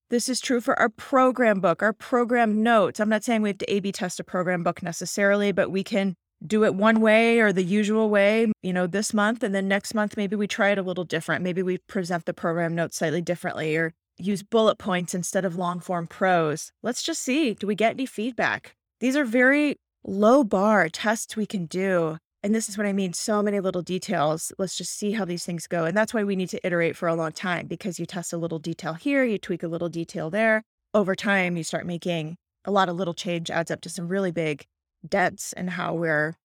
this 0.10 0.27
is 0.27 0.41
true 0.41 0.62
for 0.62 0.77
our 0.79 0.89
program 0.89 1.62
book, 1.62 1.81
our 1.81 1.93
program 1.93 2.62
notes. 2.62 3.00
I'm 3.00 3.10
not 3.10 3.24
saying 3.24 3.41
we 3.41 3.50
have 3.50 3.57
to 3.60 3.74
A 3.74 3.79
B 3.79 3.91
test 3.91 4.19
a 4.19 4.24
program 4.24 4.63
book 4.63 4.84
necessarily, 4.84 5.51
but 5.51 5.72
we 5.72 5.84
can 5.84 6.15
do 6.46 6.63
it 6.63 6.75
one 6.75 7.01
way 7.01 7.39
or 7.39 7.51
the 7.51 7.63
usual 7.63 8.10
way, 8.10 8.51
you 8.62 8.74
know, 8.74 8.88
this 8.88 9.13
month. 9.13 9.44
And 9.44 9.54
then 9.54 9.68
next 9.68 9.94
month, 9.94 10.18
maybe 10.18 10.36
we 10.36 10.48
try 10.48 10.70
it 10.70 10.77
a 10.77 10.84
little 10.84 11.04
different. 11.04 11.44
Maybe 11.44 11.63
we 11.63 11.77
present 11.88 12.25
the 12.25 12.34
program 12.34 12.75
notes 12.75 12.98
slightly 12.98 13.22
differently 13.22 13.75
or 13.75 13.94
use 14.18 14.44
bullet 14.44 14.77
points 14.77 15.13
instead 15.13 15.46
of 15.46 15.56
long 15.56 15.80
form 15.80 16.08
prose. 16.08 16.72
Let's 16.84 17.04
just 17.04 17.22
see 17.22 17.54
do 17.54 17.68
we 17.68 17.75
get 17.75 17.92
any 17.92 18.06
feedback? 18.06 18.75
These 19.00 19.15
are 19.15 19.25
very 19.25 19.75
low 20.04 20.44
bar 20.44 20.89
tests 20.89 21.36
we 21.36 21.46
can 21.46 21.65
do. 21.65 22.18
And 22.44 22.54
this 22.54 22.70
is 22.70 22.77
what 22.77 22.86
I 22.86 22.94
mean 22.94 23.13
so 23.13 23.42
many 23.42 23.60
little 23.60 23.82
details. 23.82 24.51
Let's 24.60 24.77
just 24.77 24.96
see 24.96 25.13
how 25.13 25.25
these 25.25 25.44
things 25.44 25.65
go. 25.65 25.86
And 25.86 25.98
that's 25.98 26.13
why 26.13 26.24
we 26.24 26.36
need 26.36 26.50
to 26.50 26.65
iterate 26.65 26.96
for 26.96 27.08
a 27.08 27.15
long 27.15 27.32
time 27.32 27.65
because 27.65 28.00
you 28.00 28.06
test 28.06 28.34
a 28.34 28.38
little 28.38 28.60
detail 28.60 28.94
here, 28.94 29.24
you 29.24 29.39
tweak 29.39 29.63
a 29.63 29.68
little 29.68 29.89
detail 29.89 30.30
there. 30.30 30.62
Over 30.94 31.15
time, 31.15 31.58
you 31.58 31.63
start 31.63 31.88
making 31.88 32.38
a 32.63 32.72
lot 32.72 32.88
of 32.88 32.96
little 32.96 33.13
change 33.13 33.50
adds 33.50 33.72
up 33.72 33.82
to 33.82 33.89
some 33.89 34.08
really 34.08 34.32
big 34.32 34.65
dents 35.05 35.53
in 35.53 35.69
how 35.69 35.93
we're 35.93 36.35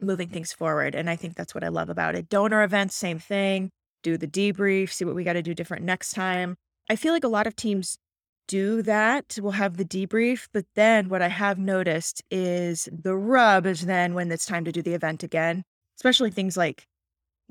moving 0.00 0.28
things 0.28 0.52
forward. 0.52 0.94
And 0.94 1.10
I 1.10 1.16
think 1.16 1.34
that's 1.34 1.54
what 1.54 1.64
I 1.64 1.68
love 1.68 1.88
about 1.88 2.14
it. 2.14 2.28
Donor 2.28 2.62
events, 2.62 2.94
same 2.94 3.18
thing. 3.18 3.70
Do 4.02 4.16
the 4.16 4.28
debrief, 4.28 4.92
see 4.92 5.04
what 5.04 5.14
we 5.14 5.24
got 5.24 5.32
to 5.32 5.42
do 5.42 5.54
different 5.54 5.84
next 5.84 6.12
time. 6.12 6.56
I 6.88 6.96
feel 6.96 7.12
like 7.12 7.24
a 7.24 7.28
lot 7.28 7.46
of 7.46 7.56
teams 7.56 7.98
do 8.46 8.82
that. 8.82 9.38
We'll 9.40 9.52
have 9.52 9.76
the 9.76 9.84
debrief. 9.84 10.48
But 10.52 10.64
then 10.74 11.08
what 11.08 11.22
I 11.22 11.28
have 11.28 11.58
noticed 11.58 12.22
is 12.30 12.88
the 12.90 13.16
rub 13.16 13.66
is 13.66 13.86
then 13.86 14.14
when 14.14 14.30
it's 14.32 14.46
time 14.46 14.64
to 14.64 14.72
do 14.72 14.82
the 14.82 14.94
event 14.94 15.22
again, 15.22 15.64
especially 15.96 16.30
things 16.30 16.56
like 16.56 16.86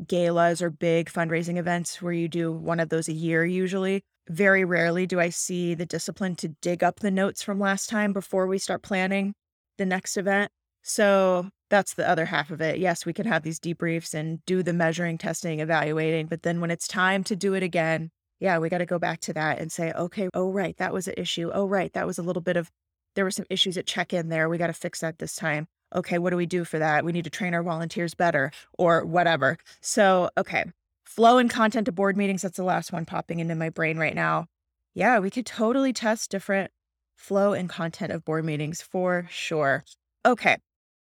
galas 0.05 0.61
or 0.61 0.69
big 0.69 1.09
fundraising 1.09 1.57
events 1.57 2.01
where 2.01 2.13
you 2.13 2.27
do 2.27 2.51
one 2.51 2.79
of 2.79 2.89
those 2.89 3.07
a 3.07 3.13
year 3.13 3.45
usually. 3.45 4.03
Very 4.29 4.65
rarely 4.65 5.07
do 5.07 5.19
I 5.19 5.29
see 5.29 5.73
the 5.73 5.85
discipline 5.85 6.35
to 6.37 6.49
dig 6.61 6.83
up 6.83 6.99
the 6.99 7.11
notes 7.11 7.41
from 7.41 7.59
last 7.59 7.89
time 7.89 8.11
before 8.11 8.45
we 8.47 8.57
start 8.57 8.81
planning 8.81 9.33
the 9.77 9.85
next 9.85 10.17
event. 10.17 10.51
So 10.89 11.49
that's 11.69 11.95
the 11.95 12.09
other 12.09 12.25
half 12.25 12.49
of 12.49 12.61
it. 12.61 12.79
Yes, 12.79 13.05
we 13.05 13.11
can 13.11 13.25
have 13.25 13.43
these 13.43 13.59
debriefs 13.59 14.13
and 14.13 14.43
do 14.45 14.63
the 14.63 14.71
measuring, 14.71 15.17
testing, 15.17 15.59
evaluating, 15.59 16.27
but 16.27 16.43
then 16.43 16.61
when 16.61 16.71
it's 16.71 16.87
time 16.87 17.25
to 17.25 17.35
do 17.35 17.53
it 17.55 17.61
again, 17.61 18.09
yeah, 18.39 18.57
we 18.57 18.69
got 18.69 18.77
to 18.77 18.85
go 18.85 18.97
back 18.97 19.19
to 19.21 19.33
that 19.33 19.59
and 19.59 19.69
say, 19.69 19.91
okay, 19.91 20.29
oh, 20.33 20.49
right, 20.49 20.77
that 20.77 20.93
was 20.93 21.09
an 21.09 21.15
issue. 21.17 21.51
Oh, 21.53 21.67
right, 21.67 21.91
that 21.91 22.07
was 22.07 22.17
a 22.17 22.23
little 22.23 22.41
bit 22.41 22.55
of, 22.55 22.71
there 23.15 23.25
were 23.25 23.31
some 23.31 23.45
issues 23.49 23.77
at 23.77 23.85
check 23.85 24.13
in 24.13 24.29
there. 24.29 24.47
We 24.47 24.57
got 24.57 24.67
to 24.67 24.73
fix 24.73 25.01
that 25.01 25.19
this 25.19 25.35
time. 25.35 25.67
Okay, 25.93 26.19
what 26.19 26.29
do 26.29 26.37
we 26.37 26.45
do 26.45 26.63
for 26.63 26.79
that? 26.79 27.03
We 27.03 27.11
need 27.11 27.25
to 27.25 27.29
train 27.29 27.53
our 27.53 27.63
volunteers 27.63 28.13
better 28.13 28.51
or 28.77 29.03
whatever. 29.05 29.57
So, 29.81 30.29
okay, 30.37 30.63
flow 31.03 31.37
and 31.37 31.49
content 31.49 31.87
to 31.87 31.91
board 31.91 32.15
meetings. 32.15 32.43
That's 32.43 32.57
the 32.57 32.63
last 32.63 32.93
one 32.93 33.05
popping 33.05 33.39
into 33.39 33.55
my 33.55 33.69
brain 33.69 33.97
right 33.97 34.15
now. 34.15 34.47
Yeah, 34.93 35.19
we 35.19 35.31
could 35.31 35.45
totally 35.45 35.91
test 35.91 36.31
different 36.31 36.71
flow 37.17 37.51
and 37.51 37.67
content 37.67 38.13
of 38.13 38.23
board 38.23 38.45
meetings 38.45 38.81
for 38.81 39.27
sure. 39.29 39.83
Okay, 40.25 40.57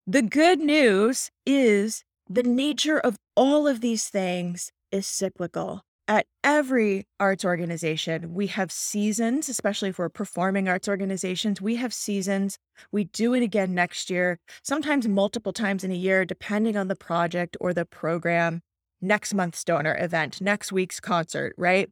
the 0.07 0.21
good 0.21 0.59
news 0.59 1.29
is 1.45 2.03
the 2.29 2.43
nature 2.43 2.99
of 2.99 3.17
all 3.35 3.67
of 3.67 3.81
these 3.81 4.09
things 4.09 4.71
is 4.91 5.05
cyclical. 5.05 5.81
At 6.07 6.25
every 6.43 7.05
arts 7.19 7.45
organization, 7.45 8.33
we 8.33 8.47
have 8.47 8.71
seasons, 8.71 9.47
especially 9.47 9.89
if 9.89 9.99
we're 9.99 10.09
performing 10.09 10.67
arts 10.67 10.89
organizations, 10.89 11.61
we 11.61 11.75
have 11.75 11.93
seasons. 11.93 12.57
We 12.91 13.05
do 13.05 13.33
it 13.33 13.43
again 13.43 13.73
next 13.73 14.09
year, 14.09 14.39
sometimes 14.63 15.07
multiple 15.07 15.53
times 15.53 15.83
in 15.83 15.91
a 15.91 15.95
year, 15.95 16.25
depending 16.25 16.75
on 16.75 16.87
the 16.87 16.95
project 16.95 17.55
or 17.61 17.73
the 17.73 17.85
program. 17.85 18.61
Next 19.01 19.33
month's 19.33 19.63
donor 19.63 19.95
event, 19.99 20.41
next 20.41 20.71
week's 20.71 20.99
concert, 20.99 21.53
right? 21.57 21.89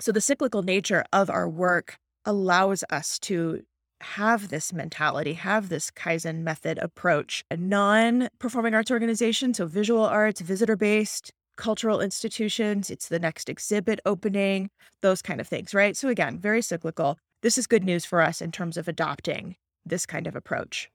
So 0.00 0.12
the 0.12 0.20
cyclical 0.20 0.62
nature 0.62 1.04
of 1.12 1.30
our 1.30 1.48
work 1.48 1.98
allows 2.24 2.84
us 2.90 3.18
to 3.20 3.62
have 4.00 4.48
this 4.48 4.72
mentality, 4.72 5.34
have 5.34 5.68
this 5.68 5.90
Kaizen 5.90 6.42
method 6.42 6.78
approach. 6.78 7.44
A 7.50 7.56
non 7.56 8.28
performing 8.38 8.74
arts 8.74 8.90
organization, 8.90 9.54
so 9.54 9.66
visual 9.66 10.04
arts, 10.04 10.40
visitor 10.40 10.76
based, 10.76 11.32
cultural 11.56 12.00
institutions, 12.00 12.90
it's 12.90 13.08
the 13.08 13.18
next 13.18 13.48
exhibit 13.48 14.00
opening, 14.06 14.70
those 15.02 15.22
kind 15.22 15.40
of 15.40 15.46
things, 15.46 15.74
right? 15.74 15.96
So, 15.96 16.08
again, 16.08 16.38
very 16.38 16.62
cyclical. 16.62 17.18
This 17.42 17.58
is 17.58 17.66
good 17.66 17.84
news 17.84 18.04
for 18.04 18.20
us 18.20 18.40
in 18.40 18.50
terms 18.50 18.76
of 18.76 18.88
adopting 18.88 19.56
this 19.84 20.06
kind 20.06 20.26
of 20.26 20.34
approach. 20.34 20.90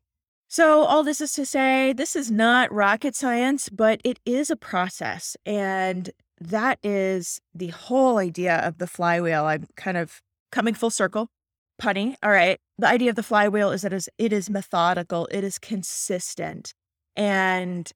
So, 0.48 0.84
all 0.84 1.04
this 1.04 1.22
is 1.22 1.34
to 1.34 1.46
say, 1.46 1.94
this 1.94 2.16
is 2.16 2.32
not 2.32 2.72
rocket 2.72 3.16
science, 3.16 3.70
but 3.70 4.02
it 4.04 4.20
is 4.26 4.50
a 4.50 4.56
process. 4.56 5.36
And 5.46 6.10
that 6.40 6.80
is 6.84 7.40
the 7.54 7.68
whole 7.68 8.18
idea 8.18 8.58
of 8.58 8.78
the 8.78 8.88
flywheel. 8.88 9.46
I'm 9.46 9.68
kind 9.76 9.98
of 9.98 10.22
coming 10.52 10.74
full 10.74 10.90
circle 10.90 11.30
punny. 11.82 12.16
All 12.24 12.32
right. 12.32 12.60
The 12.78 12.88
idea 12.88 13.10
of 13.10 13.16
the 13.16 13.24
flywheel 13.24 13.72
is 13.72 13.84
that 13.84 13.94
it 13.94 14.34
is 14.34 14.50
methodical, 14.50 15.28
it 15.32 15.44
is 15.44 15.58
consistent. 15.58 16.74
And 17.16 17.90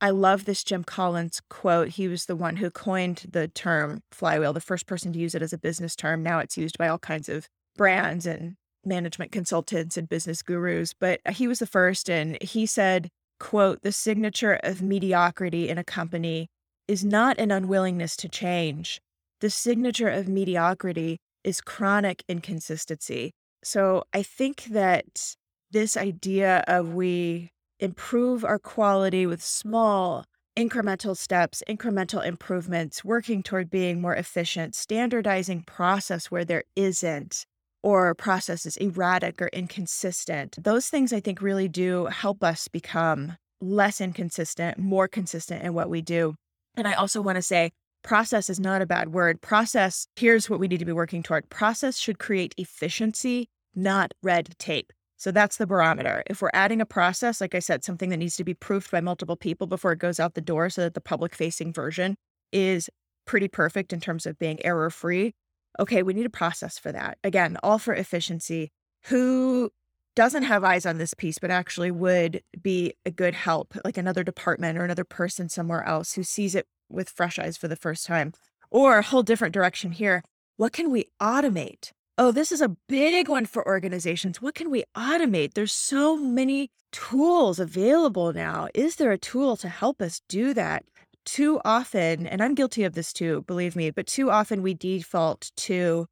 I 0.00 0.10
love 0.10 0.44
this 0.44 0.62
Jim 0.62 0.84
Collins 0.84 1.40
quote. 1.48 1.88
He 1.88 2.06
was 2.06 2.26
the 2.26 2.36
one 2.36 2.56
who 2.56 2.70
coined 2.70 3.24
the 3.30 3.48
term 3.48 4.02
flywheel, 4.12 4.52
the 4.52 4.60
first 4.60 4.86
person 4.86 5.12
to 5.14 5.18
use 5.18 5.34
it 5.34 5.40
as 5.40 5.54
a 5.54 5.58
business 5.58 5.96
term. 5.96 6.22
Now 6.22 6.38
it's 6.38 6.58
used 6.58 6.76
by 6.76 6.88
all 6.88 6.98
kinds 6.98 7.30
of 7.30 7.48
brands 7.76 8.26
and 8.26 8.56
management 8.84 9.32
consultants 9.32 9.96
and 9.96 10.08
business 10.08 10.42
gurus, 10.42 10.92
but 10.92 11.20
uh, 11.24 11.32
he 11.32 11.48
was 11.48 11.58
the 11.58 11.66
first 11.66 12.10
and 12.10 12.36
he 12.42 12.66
said, 12.66 13.08
quote, 13.40 13.82
the 13.82 13.92
signature 13.92 14.60
of 14.62 14.82
mediocrity 14.82 15.68
in 15.68 15.78
a 15.78 15.84
company 15.84 16.48
is 16.86 17.04
not 17.04 17.38
an 17.38 17.50
unwillingness 17.50 18.16
to 18.16 18.28
change. 18.28 19.00
The 19.40 19.50
signature 19.50 20.08
of 20.08 20.28
mediocrity 20.28 21.18
is 21.42 21.60
chronic 21.60 22.22
inconsistency. 22.28 23.32
So 23.62 24.04
I 24.12 24.22
think 24.22 24.64
that 24.64 25.36
this 25.70 25.96
idea 25.96 26.64
of 26.66 26.94
we 26.94 27.50
improve 27.80 28.44
our 28.44 28.58
quality 28.58 29.26
with 29.26 29.42
small 29.42 30.24
incremental 30.56 31.16
steps, 31.16 31.62
incremental 31.68 32.24
improvements, 32.24 33.04
working 33.04 33.42
toward 33.42 33.68
being 33.68 34.00
more 34.00 34.14
efficient, 34.14 34.74
standardizing 34.74 35.62
process 35.62 36.30
where 36.30 36.44
there 36.44 36.64
isn't, 36.74 37.44
or 37.82 38.14
process 38.14 38.64
is 38.64 38.76
erratic 38.78 39.42
or 39.42 39.48
inconsistent. 39.48 40.56
Those 40.62 40.88
things 40.88 41.12
I 41.12 41.20
think 41.20 41.42
really 41.42 41.68
do 41.68 42.06
help 42.06 42.42
us 42.42 42.68
become 42.68 43.36
less 43.60 44.00
inconsistent, 44.00 44.78
more 44.78 45.08
consistent 45.08 45.62
in 45.62 45.74
what 45.74 45.90
we 45.90 46.00
do. 46.00 46.34
And 46.74 46.88
I 46.88 46.94
also 46.94 47.20
want 47.20 47.36
to 47.36 47.42
say, 47.42 47.70
process 48.06 48.48
is 48.48 48.60
not 48.60 48.80
a 48.80 48.86
bad 48.86 49.12
word. 49.12 49.42
Process, 49.42 50.06
here's 50.14 50.48
what 50.48 50.60
we 50.60 50.68
need 50.68 50.78
to 50.78 50.84
be 50.84 50.92
working 50.92 51.22
toward 51.22 51.50
process 51.50 51.98
should 51.98 52.20
create 52.20 52.54
efficiency, 52.56 53.48
not 53.74 54.14
red 54.22 54.54
tape. 54.58 54.92
So 55.16 55.32
that's 55.32 55.56
the 55.56 55.66
barometer. 55.66 56.22
If 56.26 56.40
we're 56.40 56.50
adding 56.54 56.80
a 56.80 56.86
process, 56.86 57.40
like 57.40 57.54
I 57.54 57.58
said, 57.58 57.82
something 57.82 58.10
that 58.10 58.18
needs 58.18 58.36
to 58.36 58.44
be 58.44 58.54
proofed 58.54 58.92
by 58.92 59.00
multiple 59.00 59.36
people 59.36 59.66
before 59.66 59.92
it 59.92 59.98
goes 59.98 60.20
out 60.20 60.34
the 60.34 60.40
door 60.40 60.70
so 60.70 60.82
that 60.82 60.94
the 60.94 61.00
public 61.00 61.34
facing 61.34 61.72
version 61.72 62.16
is 62.52 62.88
pretty 63.26 63.48
perfect 63.48 63.92
in 63.92 63.98
terms 63.98 64.24
of 64.24 64.38
being 64.38 64.64
error 64.64 64.90
free. 64.90 65.34
Okay, 65.80 66.02
we 66.02 66.14
need 66.14 66.26
a 66.26 66.30
process 66.30 66.78
for 66.78 66.92
that. 66.92 67.18
Again, 67.24 67.56
all 67.62 67.78
for 67.78 67.92
efficiency. 67.92 68.70
Who 69.06 69.70
doesn't 70.14 70.44
have 70.44 70.64
eyes 70.64 70.86
on 70.86 70.98
this 70.98 71.12
piece, 71.12 71.38
but 71.38 71.50
actually 71.50 71.90
would 71.90 72.42
be 72.62 72.94
a 73.04 73.10
good 73.10 73.34
help, 73.34 73.74
like 73.84 73.98
another 73.98 74.22
department 74.22 74.78
or 74.78 74.84
another 74.84 75.04
person 75.04 75.48
somewhere 75.48 75.82
else 75.84 76.14
who 76.14 76.22
sees 76.22 76.54
it 76.54 76.66
with 76.88 77.08
fresh 77.10 77.38
eyes 77.38 77.56
for 77.56 77.68
the 77.68 77.76
first 77.76 78.06
time. 78.06 78.32
Or 78.70 78.98
a 78.98 79.02
whole 79.02 79.22
different 79.22 79.54
direction 79.54 79.92
here. 79.92 80.22
What 80.56 80.72
can 80.72 80.90
we 80.90 81.06
automate? 81.20 81.90
Oh, 82.18 82.32
this 82.32 82.50
is 82.50 82.62
a 82.62 82.76
big 82.88 83.28
one 83.28 83.44
for 83.44 83.66
organizations. 83.66 84.40
What 84.40 84.54
can 84.54 84.70
we 84.70 84.84
automate? 84.96 85.54
There's 85.54 85.72
so 85.72 86.16
many 86.16 86.70
tools 86.90 87.60
available 87.60 88.32
now. 88.32 88.68
Is 88.74 88.96
there 88.96 89.12
a 89.12 89.18
tool 89.18 89.56
to 89.58 89.68
help 89.68 90.00
us 90.00 90.22
do 90.28 90.54
that? 90.54 90.84
Too 91.26 91.60
often, 91.64 92.26
and 92.26 92.42
I'm 92.42 92.54
guilty 92.54 92.84
of 92.84 92.94
this 92.94 93.12
too, 93.12 93.42
believe 93.46 93.76
me, 93.76 93.90
but 93.90 94.06
too 94.06 94.30
often 94.30 94.62
we 94.62 94.74
default 94.74 95.50
to 95.56 96.06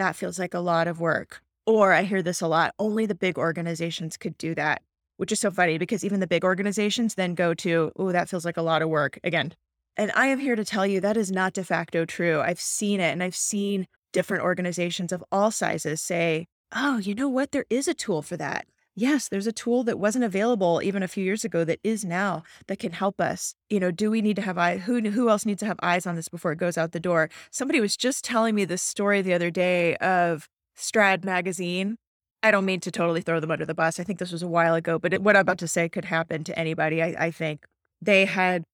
that 0.00 0.16
feels 0.16 0.38
like 0.38 0.54
a 0.54 0.60
lot 0.60 0.88
of 0.88 0.98
work. 0.98 1.42
Or 1.66 1.92
I 1.92 2.04
hear 2.04 2.22
this 2.22 2.40
a 2.40 2.48
lot 2.48 2.74
only 2.78 3.04
the 3.04 3.14
big 3.14 3.36
organizations 3.36 4.16
could 4.16 4.38
do 4.38 4.54
that, 4.54 4.80
which 5.18 5.30
is 5.30 5.40
so 5.40 5.50
funny 5.50 5.76
because 5.76 6.04
even 6.04 6.20
the 6.20 6.26
big 6.26 6.42
organizations 6.42 7.16
then 7.16 7.34
go 7.34 7.52
to, 7.52 7.92
oh, 7.96 8.12
that 8.12 8.30
feels 8.30 8.46
like 8.46 8.56
a 8.56 8.62
lot 8.62 8.80
of 8.80 8.88
work 8.88 9.18
again. 9.24 9.52
And 10.00 10.10
I 10.14 10.28
am 10.28 10.38
here 10.38 10.56
to 10.56 10.64
tell 10.64 10.86
you 10.86 10.98
that 11.02 11.18
is 11.18 11.30
not 11.30 11.52
de 11.52 11.62
facto 11.62 12.06
true. 12.06 12.40
I've 12.40 12.58
seen 12.58 13.00
it 13.00 13.12
and 13.12 13.22
I've 13.22 13.36
seen 13.36 13.86
different 14.14 14.42
organizations 14.42 15.12
of 15.12 15.22
all 15.30 15.50
sizes 15.50 16.00
say, 16.00 16.46
oh, 16.74 16.96
you 16.96 17.14
know 17.14 17.28
what? 17.28 17.52
There 17.52 17.66
is 17.68 17.86
a 17.86 17.92
tool 17.92 18.22
for 18.22 18.38
that. 18.38 18.64
Yes, 18.96 19.28
there's 19.28 19.46
a 19.46 19.52
tool 19.52 19.84
that 19.84 19.98
wasn't 19.98 20.24
available 20.24 20.80
even 20.82 21.02
a 21.02 21.08
few 21.08 21.22
years 21.22 21.44
ago 21.44 21.64
that 21.64 21.80
is 21.84 22.02
now 22.02 22.44
that 22.66 22.78
can 22.78 22.92
help 22.92 23.20
us. 23.20 23.54
You 23.68 23.78
know, 23.78 23.90
do 23.90 24.10
we 24.10 24.22
need 24.22 24.36
to 24.36 24.42
have 24.42 24.56
eyes? 24.56 24.80
Who 24.84 25.02
who 25.02 25.28
else 25.28 25.44
needs 25.44 25.60
to 25.60 25.66
have 25.66 25.78
eyes 25.82 26.06
on 26.06 26.16
this 26.16 26.30
before 26.30 26.52
it 26.52 26.58
goes 26.58 26.78
out 26.78 26.92
the 26.92 26.98
door? 26.98 27.28
Somebody 27.50 27.78
was 27.78 27.94
just 27.94 28.24
telling 28.24 28.54
me 28.54 28.64
this 28.64 28.80
story 28.80 29.20
the 29.20 29.34
other 29.34 29.50
day 29.50 29.96
of 29.96 30.48
Strad 30.76 31.26
magazine. 31.26 31.98
I 32.42 32.50
don't 32.52 32.64
mean 32.64 32.80
to 32.80 32.90
totally 32.90 33.20
throw 33.20 33.38
them 33.38 33.50
under 33.50 33.66
the 33.66 33.74
bus. 33.74 34.00
I 34.00 34.04
think 34.04 34.18
this 34.18 34.32
was 34.32 34.42
a 34.42 34.48
while 34.48 34.74
ago, 34.74 34.98
but 34.98 35.12
it, 35.12 35.20
what 35.20 35.36
I'm 35.36 35.42
about 35.42 35.58
to 35.58 35.68
say 35.68 35.90
could 35.90 36.06
happen 36.06 36.42
to 36.44 36.58
anybody. 36.58 37.02
I, 37.02 37.26
I 37.26 37.30
think 37.30 37.66
they 38.00 38.24
had 38.24 38.64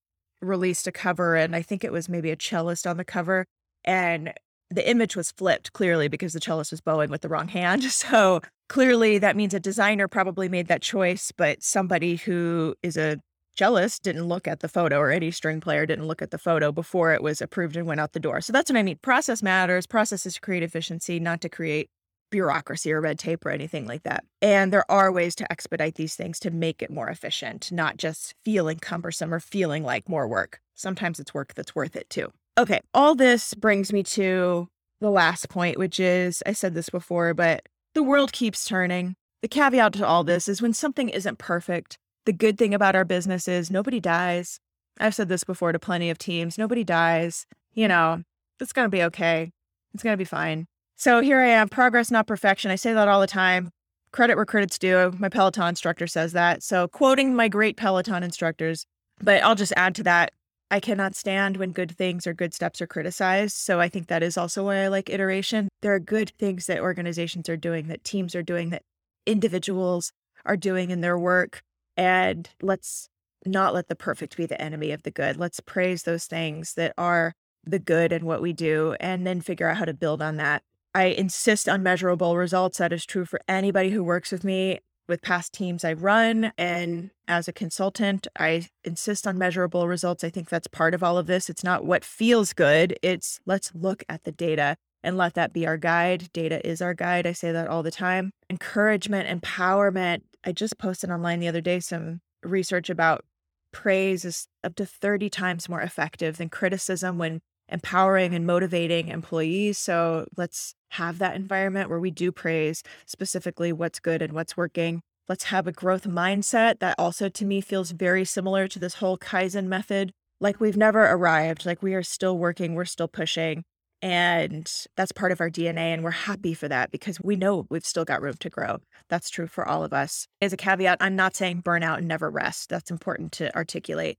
released 0.41 0.87
a 0.87 0.91
cover, 0.91 1.35
and 1.35 1.55
I 1.55 1.61
think 1.61 1.83
it 1.83 1.91
was 1.91 2.09
maybe 2.09 2.31
a 2.31 2.35
cellist 2.35 2.85
on 2.87 2.97
the 2.97 3.05
cover, 3.05 3.45
and 3.83 4.33
the 4.69 4.89
image 4.89 5.15
was 5.15 5.31
flipped 5.31 5.73
clearly 5.73 6.07
because 6.07 6.33
the 6.33 6.41
cellist 6.41 6.71
was 6.71 6.81
bowing 6.81 7.09
with 7.09 7.21
the 7.21 7.29
wrong 7.29 7.47
hand. 7.47 7.83
So 7.91 8.41
clearly 8.69 9.17
that 9.17 9.35
means 9.35 9.53
a 9.53 9.59
designer 9.59 10.07
probably 10.07 10.49
made 10.49 10.67
that 10.67 10.81
choice, 10.81 11.31
but 11.31 11.63
somebody 11.63 12.17
who 12.17 12.75
is 12.83 12.97
a 12.97 13.17
cellist 13.57 14.03
didn't 14.03 14.27
look 14.27 14.47
at 14.47 14.59
the 14.59 14.67
photo 14.67 14.97
or 14.97 15.09
any 15.09 15.31
string 15.31 15.59
player 15.59 15.85
didn't 15.85 16.05
look 16.05 16.21
at 16.21 16.31
the 16.31 16.37
photo 16.37 16.71
before 16.71 17.13
it 17.13 17.23
was 17.23 17.41
approved 17.41 17.75
and 17.75 17.87
went 17.87 17.99
out 17.99 18.13
the 18.13 18.19
door. 18.19 18.39
So 18.41 18.53
that's 18.53 18.69
what 18.69 18.77
I 18.77 18.83
mean. 18.83 18.99
Process 19.01 19.41
matters. 19.41 19.87
Process 19.87 20.25
is 20.25 20.35
to 20.35 20.41
create 20.41 20.63
efficiency, 20.63 21.19
not 21.19 21.41
to 21.41 21.49
create 21.49 21.89
bureaucracy 22.29 22.91
or 22.91 23.01
red 23.01 23.19
tape 23.19 23.45
or 23.45 23.49
anything 23.49 23.85
like 23.85 24.03
that. 24.03 24.23
And 24.41 24.71
there 24.71 24.89
are 24.91 25.11
ways 25.11 25.35
to 25.35 25.51
expedite 25.51 25.95
these 25.95 26.15
things 26.15 26.39
to 26.41 26.51
make 26.51 26.81
it 26.81 26.91
more 26.91 27.09
efficient, 27.09 27.71
not 27.71 27.97
just 27.97 28.35
feeling 28.43 28.77
cumbersome 28.79 29.33
or 29.33 29.39
feeling 29.39 29.83
like 29.83 30.09
more 30.09 30.27
work. 30.27 30.59
Sometimes 30.75 31.19
it's 31.19 31.33
work 31.33 31.53
that's 31.53 31.75
worth 31.75 31.95
it 31.95 32.09
too. 32.09 32.31
Okay, 32.57 32.79
all 32.93 33.15
this 33.15 33.53
brings 33.53 33.93
me 33.93 34.03
to 34.03 34.67
the 34.99 35.11
last 35.11 35.49
point, 35.49 35.77
which 35.77 35.99
is 35.99 36.41
I 36.45 36.53
said 36.53 36.73
this 36.73 36.89
before, 36.89 37.33
but 37.33 37.67
the 37.93 38.03
world 38.03 38.31
keeps 38.31 38.65
turning. 38.65 39.15
The 39.41 39.47
caveat 39.47 39.93
to 39.93 40.05
all 40.05 40.23
this 40.23 40.47
is 40.47 40.61
when 40.61 40.73
something 40.73 41.09
isn't 41.09 41.37
perfect, 41.37 41.97
the 42.25 42.33
good 42.33 42.57
thing 42.57 42.73
about 42.73 42.95
our 42.95 43.05
business 43.05 43.47
is 43.47 43.71
nobody 43.71 43.99
dies. 43.99 44.59
I've 44.99 45.15
said 45.15 45.29
this 45.29 45.43
before 45.43 45.71
to 45.71 45.79
plenty 45.79 46.09
of 46.09 46.17
teams 46.17 46.57
nobody 46.57 46.83
dies. 46.83 47.45
You 47.73 47.87
know, 47.87 48.23
it's 48.59 48.73
going 48.73 48.85
to 48.85 48.89
be 48.89 49.03
okay. 49.03 49.51
It's 49.93 50.03
going 50.03 50.13
to 50.13 50.17
be 50.17 50.25
fine. 50.25 50.67
So 50.97 51.21
here 51.21 51.39
I 51.39 51.49
am, 51.49 51.69
progress, 51.69 52.11
not 52.11 52.27
perfection. 52.27 52.71
I 52.71 52.75
say 52.75 52.93
that 52.93 53.07
all 53.07 53.21
the 53.21 53.27
time. 53.27 53.69
Credit 54.11 54.35
where 54.35 54.45
credit's 54.45 54.79
due. 54.79 55.13
My 55.19 55.29
Peloton 55.29 55.67
instructor 55.67 56.07
says 56.07 56.33
that. 56.33 56.63
So 56.63 56.87
quoting 56.87 57.35
my 57.35 57.47
great 57.47 57.77
Peloton 57.77 58.23
instructors, 58.23 58.85
but 59.21 59.43
I'll 59.43 59.55
just 59.55 59.73
add 59.75 59.95
to 59.95 60.03
that 60.03 60.31
I 60.69 60.79
cannot 60.79 61.15
stand 61.15 61.57
when 61.57 61.71
good 61.71 61.95
things 61.95 62.27
or 62.27 62.33
good 62.33 62.53
steps 62.53 62.81
are 62.81 62.87
criticized. 62.87 63.55
So 63.55 63.79
I 63.79 63.87
think 63.87 64.07
that 64.07 64.23
is 64.23 64.37
also 64.37 64.65
why 64.65 64.83
I 64.83 64.87
like 64.89 65.09
iteration. 65.09 65.69
There 65.81 65.93
are 65.93 65.99
good 65.99 66.31
things 66.37 66.65
that 66.65 66.79
organizations 66.79 67.47
are 67.47 67.57
doing, 67.57 67.87
that 67.87 68.03
teams 68.03 68.35
are 68.35 68.43
doing, 68.43 68.69
that 68.71 68.83
individuals 69.25 70.11
are 70.45 70.57
doing 70.57 70.91
in 70.91 71.01
their 71.01 71.17
work. 71.17 71.61
And 71.95 72.49
let's 72.61 73.07
not 73.45 73.73
let 73.73 73.87
the 73.87 73.95
perfect 73.95 74.35
be 74.35 74.45
the 74.45 74.61
enemy 74.61 74.91
of 74.91 75.03
the 75.03 75.11
good. 75.11 75.37
Let's 75.37 75.61
praise 75.61 76.03
those 76.03 76.25
things 76.25 76.73
that 76.73 76.93
are 76.97 77.33
the 77.63 77.79
good 77.79 78.11
and 78.11 78.25
what 78.25 78.41
we 78.41 78.51
do 78.51 78.95
and 78.99 79.25
then 79.25 79.41
figure 79.41 79.69
out 79.69 79.77
how 79.77 79.85
to 79.85 79.93
build 79.93 80.21
on 80.21 80.35
that. 80.35 80.63
I 80.97 81.09
insist 81.09 81.69
on 81.69 81.83
measurable 81.83 82.37
results. 82.37 82.79
That 82.79 82.91
is 82.91 83.05
true 83.05 83.23
for 83.23 83.39
anybody 83.47 83.91
who 83.91 84.03
works 84.03 84.31
with 84.31 84.43
me 84.43 84.79
with 85.07 85.21
past 85.21 85.53
teams 85.53 85.85
I 85.85 85.93
run 85.93 86.51
and 86.57 87.11
as 87.27 87.47
a 87.47 87.53
consultant, 87.53 88.25
I 88.39 88.65
insist 88.83 89.27
on 89.27 89.37
measurable 89.37 89.87
results. 89.87 90.23
I 90.23 90.31
think 90.31 90.49
that's 90.49 90.65
part 90.65 90.95
of 90.95 91.03
all 91.03 91.19
of 91.19 91.27
this. 91.27 91.51
It's 91.51 91.63
not 91.63 91.85
what 91.85 92.03
feels 92.03 92.51
good, 92.51 92.97
it's 93.03 93.39
let's 93.45 93.75
look 93.75 94.03
at 94.09 94.23
the 94.23 94.31
data 94.31 94.75
and 95.03 95.17
let 95.17 95.35
that 95.35 95.53
be 95.53 95.67
our 95.67 95.77
guide. 95.77 96.33
Data 96.33 96.67
is 96.67 96.81
our 96.81 96.95
guide. 96.95 97.27
I 97.27 97.33
say 97.33 97.51
that 97.51 97.67
all 97.67 97.83
the 97.83 97.91
time. 97.91 98.31
Encouragement, 98.49 99.29
empowerment. 99.29 100.21
I 100.43 100.51
just 100.51 100.79
posted 100.79 101.11
online 101.11 101.39
the 101.39 101.47
other 101.47 101.61
day 101.61 101.79
some 101.79 102.21
research 102.41 102.89
about 102.89 103.23
praise 103.71 104.25
is 104.25 104.47
up 104.63 104.73
to 104.77 104.85
30 104.87 105.29
times 105.29 105.69
more 105.69 105.81
effective 105.81 106.37
than 106.37 106.49
criticism 106.49 107.19
when 107.19 107.41
empowering 107.69 108.33
and 108.33 108.47
motivating 108.47 109.09
employees. 109.09 109.77
So 109.77 110.25
let's 110.35 110.73
have 110.91 111.19
that 111.19 111.35
environment 111.35 111.89
where 111.89 111.99
we 111.99 112.11
do 112.11 112.31
praise 112.31 112.83
specifically 113.05 113.73
what's 113.73 113.99
good 113.99 114.21
and 114.21 114.33
what's 114.33 114.57
working. 114.57 115.01
Let's 115.27 115.45
have 115.45 115.67
a 115.67 115.71
growth 115.71 116.05
mindset 116.05 116.79
that 116.79 116.95
also 116.97 117.27
to 117.29 117.45
me 117.45 117.61
feels 117.61 117.91
very 117.91 118.23
similar 118.23 118.67
to 118.69 118.79
this 118.79 118.95
whole 118.95 119.17
Kaizen 119.17 119.65
method. 119.65 120.11
Like 120.39 120.59
we've 120.59 120.77
never 120.77 121.03
arrived, 121.05 121.65
like 121.65 121.83
we 121.83 121.93
are 121.93 122.03
still 122.03 122.37
working, 122.37 122.75
we're 122.75 122.85
still 122.85 123.07
pushing. 123.07 123.63
And 124.01 124.71
that's 124.95 125.11
part 125.11 125.31
of 125.31 125.41
our 125.41 125.49
DNA. 125.49 125.93
And 125.93 126.03
we're 126.03 126.11
happy 126.11 126.53
for 126.53 126.67
that 126.67 126.91
because 126.91 127.19
we 127.19 127.35
know 127.35 127.65
we've 127.69 127.85
still 127.85 128.05
got 128.05 128.21
room 128.21 128.35
to 128.39 128.49
grow. 128.49 128.77
That's 129.09 129.29
true 129.29 129.47
for 129.47 129.67
all 129.67 129.83
of 129.83 129.91
us. 129.91 130.27
As 130.39 130.53
a 130.53 130.57
caveat, 130.57 130.99
I'm 131.01 131.15
not 131.15 131.35
saying 131.35 131.63
burnout 131.63 131.97
and 131.97 132.07
never 132.07 132.29
rest. 132.29 132.69
That's 132.69 132.91
important 132.91 133.31
to 133.33 133.53
articulate. 133.55 134.17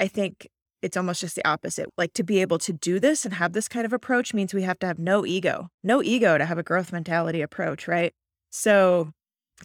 I 0.00 0.08
think 0.08 0.48
it's 0.82 0.96
almost 0.96 1.20
just 1.20 1.36
the 1.36 1.46
opposite. 1.48 1.88
Like 1.96 2.12
to 2.14 2.22
be 2.22 2.40
able 2.40 2.58
to 2.58 2.72
do 2.72 3.00
this 3.00 3.24
and 3.24 3.34
have 3.34 3.52
this 3.52 3.68
kind 3.68 3.84
of 3.84 3.92
approach 3.92 4.34
means 4.34 4.54
we 4.54 4.62
have 4.62 4.78
to 4.80 4.86
have 4.86 4.98
no 4.98 5.26
ego, 5.26 5.68
no 5.82 6.02
ego 6.02 6.38
to 6.38 6.46
have 6.46 6.58
a 6.58 6.62
growth 6.62 6.92
mentality 6.92 7.40
approach, 7.40 7.88
right? 7.88 8.12
So, 8.50 9.12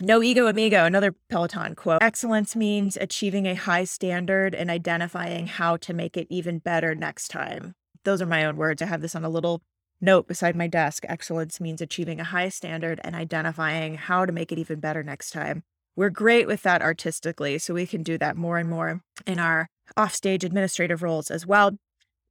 no 0.01 0.23
ego 0.23 0.47
amigo, 0.47 0.85
another 0.85 1.13
Peloton 1.29 1.75
quote. 1.75 2.01
Excellence 2.01 2.55
means 2.55 2.97
achieving 2.97 3.45
a 3.47 3.53
high 3.53 3.83
standard 3.83 4.55
and 4.55 4.71
identifying 4.71 5.45
how 5.45 5.77
to 5.77 5.93
make 5.93 6.17
it 6.17 6.27
even 6.29 6.57
better 6.57 6.95
next 6.95 7.27
time. 7.27 7.73
Those 8.03 8.21
are 8.21 8.25
my 8.25 8.43
own 8.43 8.57
words. 8.57 8.81
I 8.81 8.87
have 8.87 9.01
this 9.01 9.15
on 9.15 9.23
a 9.23 9.29
little 9.29 9.61
note 10.01 10.27
beside 10.27 10.55
my 10.55 10.67
desk. 10.67 11.05
Excellence 11.07 11.61
means 11.61 11.79
achieving 11.79 12.19
a 12.19 12.25
high 12.25 12.49
standard 12.49 12.99
and 13.03 13.15
identifying 13.15 13.95
how 13.95 14.25
to 14.25 14.31
make 14.31 14.51
it 14.51 14.57
even 14.57 14.79
better 14.79 15.03
next 15.03 15.29
time. 15.29 15.63
We're 15.95 16.09
great 16.09 16.47
with 16.47 16.63
that 16.63 16.81
artistically, 16.81 17.59
so 17.59 17.75
we 17.75 17.85
can 17.85 18.01
do 18.01 18.17
that 18.17 18.35
more 18.35 18.57
and 18.57 18.69
more 18.69 19.01
in 19.27 19.39
our 19.39 19.69
offstage 19.97 20.43
administrative 20.43 21.03
roles 21.03 21.31
as 21.31 21.45
well. 21.45 21.71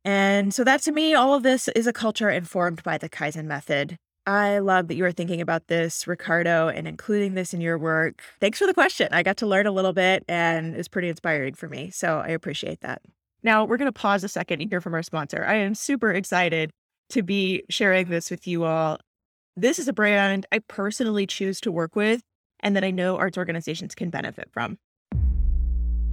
And 0.05 0.53
so 0.53 0.65
that 0.65 0.83
to 0.83 0.93
me, 0.93 1.15
all 1.15 1.35
of 1.35 1.43
this 1.43 1.69
is 1.69 1.87
a 1.87 1.93
culture 1.93 2.31
informed 2.31 2.83
by 2.83 2.99
the 2.99 3.09
Kaizen 3.09 3.45
method. 3.45 3.97
I 4.27 4.59
love 4.59 4.89
that 4.89 4.95
you 4.95 5.05
are 5.05 5.13
thinking 5.13 5.41
about 5.41 5.67
this, 5.67 6.07
Ricardo, 6.07 6.69
and 6.69 6.87
including 6.87 7.35
this 7.35 7.53
in 7.53 7.61
your 7.61 7.77
work. 7.77 8.23
Thanks 8.41 8.59
for 8.59 8.67
the 8.67 8.75
question. 8.75 9.09
I 9.11 9.23
got 9.23 9.37
to 9.39 9.47
learn 9.47 9.67
a 9.67 9.73
little 9.73 9.93
bit 9.93 10.25
and 10.29 10.77
it's 10.77 10.89
pretty 10.89 11.09
inspiring 11.09 11.55
for 11.55 11.69
me. 11.69 11.91
So 11.91 12.19
I 12.19 12.29
appreciate 12.29 12.81
that. 12.81 13.03
Now 13.43 13.65
we're 13.65 13.79
going 13.79 13.87
to 13.87 13.93
pause 13.93 14.23
a 14.23 14.29
second 14.29 14.61
and 14.61 14.71
hear 14.71 14.81
from 14.81 14.95
our 14.95 15.03
sponsor. 15.03 15.45
I 15.45 15.55
am 15.55 15.75
super 15.75 16.13
excited 16.13 16.71
to 17.11 17.23
be 17.23 17.65
sharing 17.69 18.09
this 18.09 18.31
with 18.31 18.47
you 18.47 18.65
all. 18.65 18.99
This 19.57 19.79
is 19.79 19.89
a 19.89 19.93
brand 19.93 20.47
I 20.53 20.61
personally 20.61 21.27
choose 21.27 21.61
to 21.63 21.73
work 21.73 21.97
with 21.97 22.23
and 22.61 22.77
that 22.77 22.85
I 22.85 22.91
know 22.91 23.17
arts 23.17 23.37
organizations 23.37 23.95
can 23.95 24.09
benefit 24.09 24.49
from. 24.53 24.79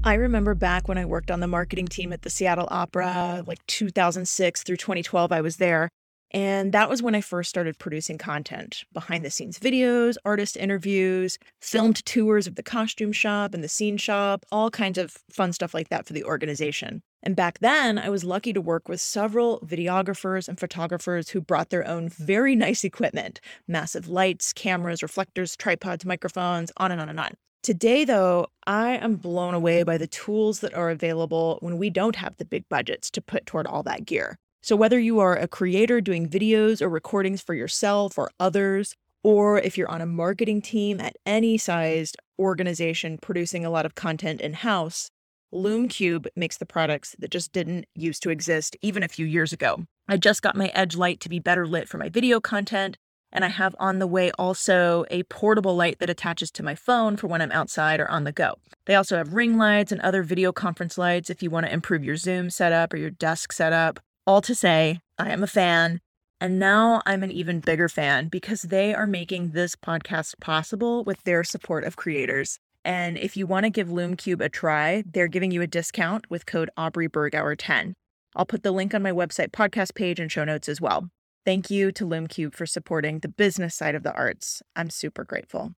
I 0.02 0.14
remember 0.14 0.56
back 0.56 0.88
when 0.88 0.98
I 0.98 1.04
worked 1.04 1.30
on 1.30 1.42
the 1.42 1.48
marketing 1.48 1.88
team 1.88 2.14
at 2.14 2.22
the 2.22 2.30
Seattle 2.30 2.70
Opera, 2.72 3.44
like 3.46 3.60
2006 3.68 4.64
through 4.64 4.78
2012, 4.78 5.32
I 5.32 5.42
was 5.42 5.58
there. 5.58 5.90
And 6.32 6.72
that 6.72 6.90
was 6.90 7.04
when 7.04 7.16
I 7.16 7.22
first 7.22 7.50
started 7.50 7.78
producing 7.80 8.18
content 8.18 8.86
behind 8.94 9.26
the 9.26 9.30
scenes 9.30 9.60
videos, 9.60 10.16
artist 10.24 10.56
interviews, 10.56 11.38
filmed 11.60 12.06
tours 12.06 12.48
of 12.48 12.56
the 12.56 12.64
costume 12.64 13.12
shop 13.12 13.54
and 13.54 13.62
the 13.62 13.68
scene 13.68 13.98
shop, 13.98 14.46
all 14.54 14.72
kinds 14.72 14.98
of 14.98 15.18
fun 15.30 15.52
stuff 15.52 15.74
like 15.74 15.90
that 15.90 16.06
for 16.06 16.14
the 16.14 16.24
organization. 16.24 17.02
And 17.22 17.36
back 17.36 17.60
then, 17.60 18.00
I 18.00 18.10
was 18.10 18.24
lucky 18.24 18.54
to 18.54 18.62
work 18.62 18.88
with 18.88 19.02
several 19.02 19.60
videographers 19.62 20.48
and 20.48 20.58
photographers 20.58 21.30
who 21.30 21.42
brought 21.42 21.72
their 21.72 21.86
own 21.86 22.08
very 22.08 22.56
nice 22.56 22.86
equipment 22.86 23.42
massive 23.68 24.08
lights, 24.08 24.54
cameras, 24.54 25.04
reflectors, 25.04 25.58
tripods, 25.58 26.06
microphones, 26.06 26.72
on 26.78 26.92
and 26.92 27.02
on 27.02 27.10
and 27.10 27.20
on. 27.20 27.34
Today, 27.62 28.06
though, 28.06 28.48
I 28.66 28.92
am 28.92 29.18
blown 29.18 29.54
away 29.54 29.84
by 29.84 29.98
the 29.98 30.08
tools 30.08 30.62
that 30.62 30.74
are 30.74 30.90
available 30.90 31.58
when 31.62 31.78
we 31.78 31.90
don't 31.90 32.16
have 32.16 32.38
the 32.38 32.46
big 32.46 32.64
budgets 32.70 33.12
to 33.12 33.22
put 33.22 33.46
toward 33.46 33.68
all 33.68 33.84
that 33.84 34.06
gear. 34.06 34.38
So, 34.62 34.78
whether 34.78 34.98
you 34.98 35.20
are 35.20 35.36
a 35.36 35.48
creator 35.48 36.00
doing 36.00 36.30
videos 36.30 36.82
or 36.82 36.88
recordings 36.88 37.42
for 37.42 37.54
yourself 37.54 38.18
or 38.18 38.32
others, 38.40 38.96
or 39.24 39.60
if 39.60 39.78
you're 39.78 39.92
on 39.92 40.00
a 40.00 40.06
marketing 40.06 40.62
team 40.62 41.02
at 41.02 41.18
any 41.26 41.58
sized 41.58 42.16
organization 42.40 43.18
producing 43.22 43.66
a 43.66 43.70
lot 43.70 43.86
of 43.86 43.94
content 43.94 44.40
in 44.40 44.54
house, 44.54 45.12
LumeCube 45.54 46.28
makes 46.38 46.58
the 46.58 46.66
products 46.66 47.14
that 47.20 47.32
just 47.32 47.52
didn't 47.52 47.88
used 47.94 48.24
to 48.24 48.30
exist 48.30 48.78
even 48.82 49.04
a 49.04 49.10
few 49.10 49.26
years 49.26 49.52
ago. 49.52 49.84
I 50.08 50.16
just 50.16 50.42
got 50.42 50.56
my 50.56 50.68
Edge 50.68 50.96
light 50.96 51.20
to 51.22 51.30
be 51.30 51.40
better 51.40 51.68
lit 51.68 51.90
for 51.90 51.98
my 51.98 52.08
video 52.08 52.40
content, 52.40 52.98
and 53.32 53.46
I 53.46 53.50
have 53.50 53.76
on 53.80 54.00
the 54.00 54.08
way 54.08 54.32
also 54.32 55.06
a 55.10 55.24
portable 55.24 55.76
light 55.76 56.00
that 56.00 56.10
attaches 56.10 56.52
to 56.52 56.64
my 56.64 56.76
phone 56.76 57.18
for 57.18 57.28
when 57.28 57.42
I'm 57.42 57.52
outside 57.52 58.00
or 58.00 58.10
on 58.10 58.24
the 58.24 58.32
go. 58.32 58.56
They 58.86 58.96
also 58.96 59.18
have 59.18 59.34
ring 59.34 59.58
lights 59.58 59.92
and 59.92 60.02
other 60.02 60.24
video 60.24 60.52
conference 60.52 60.98
lights 60.98 61.30
if 61.30 61.44
you 61.44 61.50
want 61.50 61.66
to 61.66 61.74
improve 61.74 62.04
your 62.04 62.16
Zoom 62.16 62.50
setup 62.50 62.94
or 62.94 62.98
your 62.98 63.12
desk 63.12 63.52
setup. 63.52 64.00
All 64.26 64.42
to 64.42 64.56
say, 64.56 65.00
I 65.18 65.32
am 65.32 65.44
a 65.44 65.48
fan. 65.48 66.00
And 66.42 66.58
now 66.58 67.02
I'm 67.06 67.24
an 67.24 67.32
even 67.32 67.60
bigger 67.60 67.90
fan 67.90 68.30
because 68.30 68.62
they 68.62 68.94
are 68.94 69.08
making 69.08 69.52
this 69.52 69.76
podcast 69.76 70.40
possible 70.40 71.04
with 71.04 71.22
their 71.24 71.44
support 71.44 71.84
of 71.84 71.98
creators. 71.98 72.60
And 72.86 73.18
if 73.18 73.36
you 73.36 73.46
want 73.46 73.66
to 73.66 73.70
give 73.70 73.90
LumeCube 73.90 74.40
a 74.40 74.48
try, 74.48 75.04
they're 75.06 75.28
giving 75.28 75.52
you 75.52 75.62
a 75.62 75.68
discount 75.68 76.30
with 76.30 76.46
code 76.46 76.70
Aubrey 76.78 77.10
Bergauer 77.10 77.56
10. 77.58 77.94
I'll 78.36 78.46
put 78.46 78.64
the 78.64 78.72
link 78.72 78.94
on 78.94 79.04
my 79.04 79.12
website 79.12 79.52
podcast 79.52 79.96
page 79.96 80.20
and 80.20 80.32
show 80.32 80.46
notes 80.46 80.70
as 80.70 80.80
well. 80.80 81.10
Thank 81.46 81.70
you 81.70 81.92
to 81.94 82.06
LumeCube 82.06 82.54
for 82.54 82.66
supporting 82.66 83.20
the 83.20 83.30
business 83.30 83.76
side 83.76 83.96
of 83.96 84.04
the 84.04 84.14
arts. 84.14 84.62
I'm 84.76 84.90
super 84.90 85.24
grateful. 85.24 85.74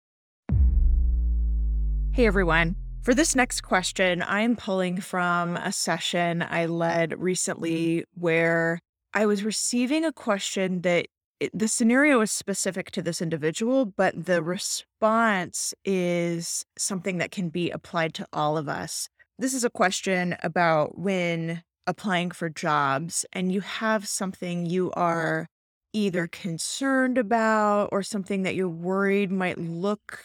Hey 2.12 2.26
everyone. 2.26 2.76
For 3.02 3.14
this 3.14 3.34
next 3.34 3.62
question, 3.62 4.20
I 4.20 4.40
am 4.40 4.56
pulling 4.56 5.00
from 5.00 5.56
a 5.56 5.72
session 5.72 6.42
I 6.42 6.66
led 6.66 7.18
recently 7.18 8.04
where 8.14 8.80
I 9.14 9.26
was 9.26 9.42
receiving 9.42 10.04
a 10.04 10.12
question 10.12 10.82
that 10.82 11.06
it, 11.40 11.50
the 11.58 11.68
scenario 11.68 12.20
is 12.20 12.30
specific 12.30 12.90
to 12.90 13.02
this 13.02 13.22
individual, 13.22 13.86
but 13.86 14.26
the 14.26 14.42
response 14.42 15.72
is 15.84 16.66
something 16.76 17.18
that 17.18 17.30
can 17.30 17.48
be 17.48 17.70
applied 17.70 18.12
to 18.14 18.26
all 18.32 18.58
of 18.58 18.68
us. 18.68 19.08
This 19.38 19.54
is 19.54 19.64
a 19.64 19.70
question 19.70 20.36
about 20.42 20.98
when 20.98 21.62
applying 21.86 22.30
for 22.30 22.48
jobs 22.48 23.24
and 23.32 23.52
you 23.52 23.60
have 23.60 24.06
something 24.06 24.66
you 24.66 24.86
mm-hmm. 24.90 25.00
are 25.00 25.46
either 25.92 26.26
concerned 26.26 27.18
about 27.18 27.88
or 27.90 28.02
something 28.02 28.42
that 28.42 28.54
you're 28.54 28.68
worried 28.68 29.30
might 29.30 29.58
look 29.58 30.22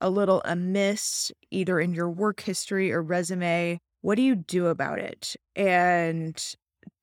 a 0.00 0.10
little 0.10 0.42
amiss, 0.44 1.32
either 1.50 1.80
in 1.80 1.94
your 1.94 2.10
work 2.10 2.40
history 2.40 2.92
or 2.92 3.02
resume. 3.02 3.78
What 4.00 4.16
do 4.16 4.22
you 4.22 4.34
do 4.34 4.66
about 4.66 4.98
it? 4.98 5.36
And 5.54 6.36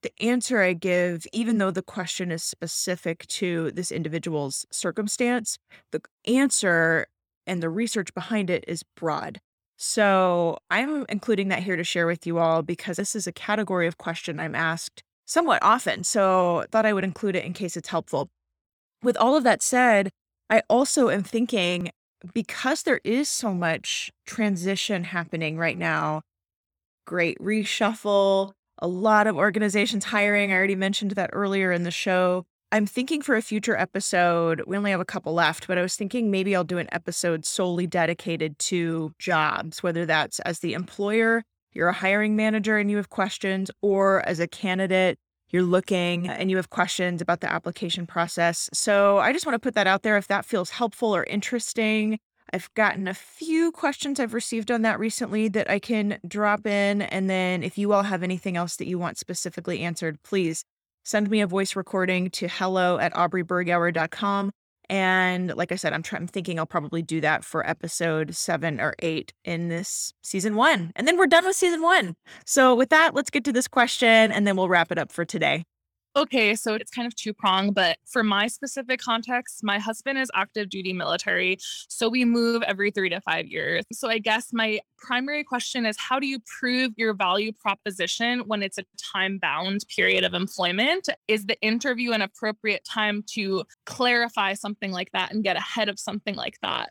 the 0.01 0.11
answer 0.21 0.61
I 0.61 0.73
give, 0.73 1.25
even 1.33 1.57
though 1.57 1.71
the 1.71 1.81
question 1.81 2.31
is 2.31 2.43
specific 2.43 3.25
to 3.27 3.71
this 3.71 3.91
individual's 3.91 4.65
circumstance, 4.71 5.57
the 5.91 6.01
answer 6.25 7.07
and 7.47 7.63
the 7.63 7.69
research 7.69 8.13
behind 8.13 8.49
it 8.49 8.63
is 8.67 8.83
broad. 8.95 9.39
So 9.81 10.57
I'm 10.69 11.05
including 11.07 11.47
that 11.47 11.63
here 11.63 11.77
to 11.77 11.85
share 11.85 12.05
with 12.05 12.27
you 12.27 12.37
all 12.37 12.61
because 12.61 12.97
this 12.97 13.15
is 13.15 13.27
a 13.27 13.31
category 13.31 13.87
of 13.87 13.97
question 13.97 14.37
I'm 14.37 14.53
asked 14.53 15.03
somewhat 15.25 15.63
often. 15.63 16.03
So 16.03 16.65
thought 16.69 16.85
I 16.85 16.91
would 16.91 17.05
include 17.05 17.37
it 17.37 17.45
in 17.45 17.53
case 17.53 17.77
it's 17.77 17.87
helpful. 17.87 18.29
With 19.01 19.15
all 19.15 19.37
of 19.37 19.45
that 19.45 19.63
said, 19.63 20.09
I 20.49 20.63
also 20.69 21.09
am 21.09 21.23
thinking 21.23 21.91
because 22.33 22.83
there 22.83 22.99
is 23.05 23.29
so 23.29 23.53
much 23.53 24.11
transition 24.25 25.05
happening 25.05 25.57
right 25.57 25.77
now, 25.77 26.23
great 27.07 27.39
reshuffle, 27.39 28.51
a 28.79 28.87
lot 28.87 29.27
of 29.27 29.37
organizations 29.37 30.05
hiring. 30.05 30.51
I 30.51 30.55
already 30.55 30.75
mentioned 30.75 31.11
that 31.11 31.29
earlier 31.31 31.71
in 31.71 31.83
the 31.83 31.91
show. 31.91 32.45
I'm 32.71 32.85
thinking 32.85 33.23
for 33.23 33.35
a 33.35 33.41
future 33.41 33.75
episode, 33.75 34.61
we 34.67 34.77
only 34.77 34.91
have 34.91 34.99
a 34.99 35.05
couple 35.05 35.33
left, 35.33 35.67
but 35.67 35.79
I 35.79 35.81
was 35.81 35.95
thinking 35.95 36.29
maybe 36.29 36.55
I'll 36.55 36.63
do 36.63 36.77
an 36.77 36.87
episode 36.91 37.43
solely 37.43 37.87
dedicated 37.87 38.59
to 38.59 39.11
jobs, 39.17 39.81
whether 39.81 40.05
that's 40.05 40.39
as 40.41 40.59
the 40.59 40.73
employer, 40.73 41.43
you're 41.73 41.87
a 41.87 41.93
hiring 41.93 42.35
manager 42.35 42.77
and 42.77 42.91
you 42.91 42.97
have 42.97 43.09
questions, 43.09 43.71
or 43.81 44.27
as 44.27 44.39
a 44.39 44.47
candidate, 44.47 45.17
you're 45.49 45.63
looking 45.63 46.29
and 46.29 46.51
you 46.51 46.57
have 46.57 46.69
questions 46.69 47.23
about 47.23 47.41
the 47.41 47.51
application 47.51 48.05
process. 48.05 48.69
So 48.71 49.17
I 49.17 49.33
just 49.33 49.47
want 49.47 49.55
to 49.55 49.59
put 49.59 49.73
that 49.73 49.87
out 49.87 50.03
there 50.03 50.17
if 50.17 50.27
that 50.27 50.45
feels 50.45 50.69
helpful 50.69 51.15
or 51.15 51.23
interesting. 51.23 52.19
I've 52.53 52.71
gotten 52.75 53.07
a 53.07 53.15
few 53.15 53.71
questions 53.71 54.19
I've 54.19 54.35
received 54.35 54.69
on 54.69 54.83
that 54.83 54.99
recently 54.99 55.47
that 55.49 55.69
I 55.69 55.79
can 55.79 56.19
drop 56.27 56.67
in. 56.67 57.01
And 57.01 57.29
then 57.29 57.63
if 57.63 57.79
you 57.79 57.93
all 57.93 58.03
have 58.03 58.21
anything 58.21 58.57
else 58.57 58.75
that 58.75 58.87
you 58.87 58.99
want 58.99 59.17
specifically 59.17 59.79
answered, 59.81 60.21
please 60.21 60.65
send 61.09 61.27
me 61.27 61.41
a 61.41 61.47
voice 61.47 61.75
recording 61.75 62.29
to 62.29 62.47
hello 62.47 62.99
at 62.99 63.11
aubreybergauer.com. 63.15 64.51
And 64.91 65.55
like 65.55 65.71
I 65.71 65.75
said, 65.75 65.91
I'm, 65.91 66.03
I'm 66.11 66.27
thinking 66.27 66.59
I'll 66.59 66.67
probably 66.67 67.01
do 67.01 67.19
that 67.21 67.43
for 67.43 67.67
episode 67.67 68.35
seven 68.35 68.79
or 68.79 68.93
eight 68.99 69.33
in 69.43 69.69
this 69.69 70.13
season 70.21 70.55
one. 70.55 70.91
And 70.95 71.07
then 71.07 71.17
we're 71.17 71.25
done 71.25 71.45
with 71.45 71.55
season 71.55 71.81
one. 71.81 72.15
So, 72.45 72.75
with 72.75 72.89
that, 72.89 73.15
let's 73.15 73.31
get 73.31 73.43
to 73.45 73.51
this 73.51 73.67
question 73.67 74.31
and 74.31 74.45
then 74.45 74.55
we'll 74.55 74.69
wrap 74.69 74.91
it 74.91 74.99
up 74.99 75.11
for 75.11 75.25
today. 75.25 75.63
Okay, 76.15 76.55
so 76.55 76.73
it's 76.73 76.89
kind 76.89 77.05
of 77.05 77.15
two 77.15 77.33
prong, 77.33 77.71
but 77.71 77.97
for 78.05 78.23
my 78.23 78.47
specific 78.47 78.99
context, 78.99 79.63
my 79.63 79.77
husband 79.77 80.17
is 80.17 80.31
active 80.33 80.69
duty 80.69 80.91
military. 80.91 81.57
So 81.87 82.09
we 82.09 82.25
move 82.25 82.63
every 82.63 82.89
three 82.89 83.09
to 83.09 83.21
five 83.21 83.45
years. 83.45 83.85
So 83.93 84.09
I 84.09 84.17
guess 84.17 84.51
my 84.51 84.79
primary 84.97 85.43
question 85.43 85.85
is 85.85 85.95
how 85.99 86.19
do 86.19 86.25
you 86.25 86.39
prove 86.59 86.93
your 86.97 87.13
value 87.13 87.51
proposition 87.51 88.39
when 88.47 88.63
it's 88.63 88.79
a 88.79 88.85
time 89.13 89.37
bound 89.37 89.85
period 89.95 90.23
of 90.23 90.33
employment? 90.33 91.09
Is 91.27 91.45
the 91.45 91.59
interview 91.61 92.11
an 92.11 92.23
appropriate 92.23 92.83
time 92.85 93.23
to 93.33 93.63
clarify 93.85 94.55
something 94.55 94.91
like 94.91 95.11
that 95.11 95.31
and 95.31 95.43
get 95.43 95.57
ahead 95.57 95.89
of 95.89 95.99
something 95.99 96.35
like 96.35 96.57
that? 96.63 96.89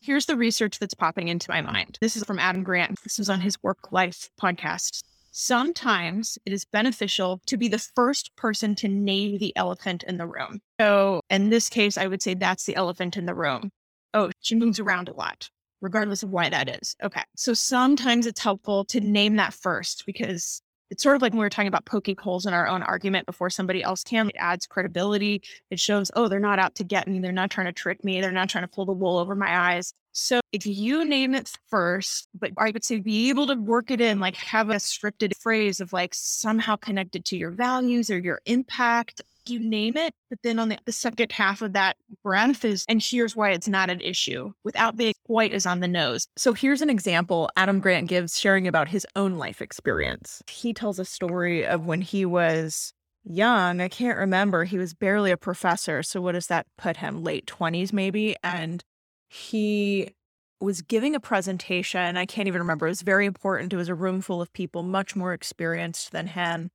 Here's 0.00 0.26
the 0.26 0.36
research 0.36 0.78
that's 0.78 0.94
popping 0.94 1.28
into 1.28 1.50
my 1.50 1.60
mind. 1.60 1.98
This 2.00 2.16
is 2.16 2.24
from 2.24 2.38
Adam 2.38 2.64
Grant. 2.64 2.98
This 3.02 3.18
was 3.18 3.28
on 3.28 3.40
his 3.40 3.62
Work 3.62 3.92
Life 3.92 4.30
podcast. 4.40 5.04
Sometimes 5.34 6.38
it 6.44 6.52
is 6.52 6.66
beneficial 6.66 7.40
to 7.46 7.56
be 7.56 7.66
the 7.66 7.78
first 7.78 8.36
person 8.36 8.74
to 8.76 8.86
name 8.86 9.38
the 9.38 9.56
elephant 9.56 10.02
in 10.02 10.18
the 10.18 10.26
room. 10.26 10.60
So, 10.78 11.22
in 11.30 11.48
this 11.48 11.70
case, 11.70 11.96
I 11.96 12.06
would 12.06 12.20
say 12.20 12.34
that's 12.34 12.64
the 12.64 12.76
elephant 12.76 13.16
in 13.16 13.24
the 13.24 13.34
room. 13.34 13.70
Oh, 14.12 14.30
she 14.40 14.54
moves 14.54 14.78
around 14.78 15.08
a 15.08 15.14
lot, 15.14 15.48
regardless 15.80 16.22
of 16.22 16.28
why 16.28 16.50
that 16.50 16.68
is. 16.68 16.94
Okay. 17.02 17.22
So, 17.34 17.54
sometimes 17.54 18.26
it's 18.26 18.42
helpful 18.42 18.84
to 18.86 19.00
name 19.00 19.36
that 19.36 19.54
first 19.54 20.04
because 20.04 20.60
it's 20.92 21.02
sort 21.02 21.16
of 21.16 21.22
like 21.22 21.32
when 21.32 21.38
we 21.38 21.46
were 21.46 21.50
talking 21.50 21.68
about 21.68 21.86
poking 21.86 22.16
holes 22.18 22.44
in 22.44 22.52
our 22.52 22.68
own 22.68 22.82
argument 22.82 23.24
before 23.24 23.48
somebody 23.48 23.82
else 23.82 24.04
can. 24.04 24.28
It 24.28 24.36
adds 24.38 24.66
credibility. 24.66 25.40
It 25.70 25.80
shows, 25.80 26.10
oh, 26.14 26.28
they're 26.28 26.38
not 26.38 26.58
out 26.58 26.74
to 26.76 26.84
get 26.84 27.08
me. 27.08 27.18
They're 27.18 27.32
not 27.32 27.50
trying 27.50 27.66
to 27.66 27.72
trick 27.72 28.04
me. 28.04 28.20
They're 28.20 28.30
not 28.30 28.50
trying 28.50 28.64
to 28.64 28.68
pull 28.68 28.84
the 28.84 28.92
wool 28.92 29.16
over 29.16 29.34
my 29.34 29.72
eyes. 29.72 29.94
So 30.12 30.40
if 30.52 30.66
you 30.66 31.06
name 31.06 31.34
it 31.34 31.50
first, 31.70 32.28
but 32.38 32.50
I 32.58 32.70
would 32.70 32.84
say 32.84 33.00
be 33.00 33.30
able 33.30 33.46
to 33.46 33.54
work 33.54 33.90
it 33.90 34.02
in, 34.02 34.20
like 34.20 34.36
have 34.36 34.68
a 34.68 34.74
scripted 34.74 35.34
phrase 35.40 35.80
of 35.80 35.94
like 35.94 36.12
somehow 36.12 36.76
connected 36.76 37.24
to 37.24 37.38
your 37.38 37.52
values 37.52 38.10
or 38.10 38.18
your 38.18 38.42
impact 38.44 39.22
you 39.48 39.58
name 39.58 39.96
it, 39.96 40.14
but 40.30 40.38
then 40.42 40.58
on 40.58 40.68
the, 40.68 40.78
the 40.84 40.92
second 40.92 41.32
half 41.32 41.62
of 41.62 41.72
that 41.72 41.96
breath 42.22 42.64
is, 42.64 42.84
and 42.88 43.02
here's 43.02 43.36
why 43.36 43.50
it's 43.50 43.68
not 43.68 43.90
an 43.90 44.00
issue 44.00 44.52
without 44.64 44.96
being 44.96 45.14
quite 45.26 45.52
as 45.52 45.66
on 45.66 45.80
the 45.80 45.88
nose. 45.88 46.26
So 46.36 46.52
here's 46.52 46.82
an 46.82 46.90
example 46.90 47.50
Adam 47.56 47.80
Grant 47.80 48.08
gives 48.08 48.38
sharing 48.38 48.68
about 48.68 48.88
his 48.88 49.06
own 49.16 49.38
life 49.38 49.60
experience. 49.62 50.42
He 50.48 50.72
tells 50.72 50.98
a 50.98 51.04
story 51.04 51.66
of 51.66 51.86
when 51.86 52.00
he 52.00 52.24
was 52.24 52.92
young. 53.24 53.80
I 53.80 53.88
can't 53.88 54.18
remember. 54.18 54.64
He 54.64 54.78
was 54.78 54.94
barely 54.94 55.30
a 55.30 55.36
professor. 55.36 56.02
So 56.02 56.20
what 56.20 56.32
does 56.32 56.48
that 56.48 56.66
put 56.76 56.98
him? 56.98 57.22
Late 57.22 57.46
20s, 57.46 57.92
maybe? 57.92 58.36
And 58.42 58.82
he 59.28 60.14
was 60.60 60.82
giving 60.82 61.14
a 61.14 61.20
presentation. 61.20 62.16
I 62.16 62.26
can't 62.26 62.48
even 62.48 62.60
remember. 62.60 62.86
It 62.86 62.90
was 62.90 63.02
very 63.02 63.26
important. 63.26 63.72
It 63.72 63.76
was 63.76 63.88
a 63.88 63.94
room 63.94 64.20
full 64.20 64.40
of 64.40 64.52
people 64.52 64.82
much 64.82 65.16
more 65.16 65.32
experienced 65.32 66.12
than 66.12 66.28
him. 66.28 66.70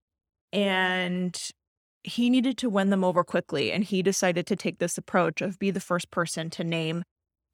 And 0.54 1.38
he 2.08 2.30
needed 2.30 2.58
to 2.58 2.70
win 2.70 2.90
them 2.90 3.04
over 3.04 3.24
quickly. 3.24 3.72
And 3.72 3.84
he 3.84 4.02
decided 4.02 4.48
to 4.48 4.56
take 4.56 4.80
this 4.80 4.98
approach 4.98 5.42
of 5.42 5.60
be 5.60 5.72
the 5.72 5.80
first 5.80 6.10
person 6.10 6.50
to 6.52 6.64
name 6.64 7.04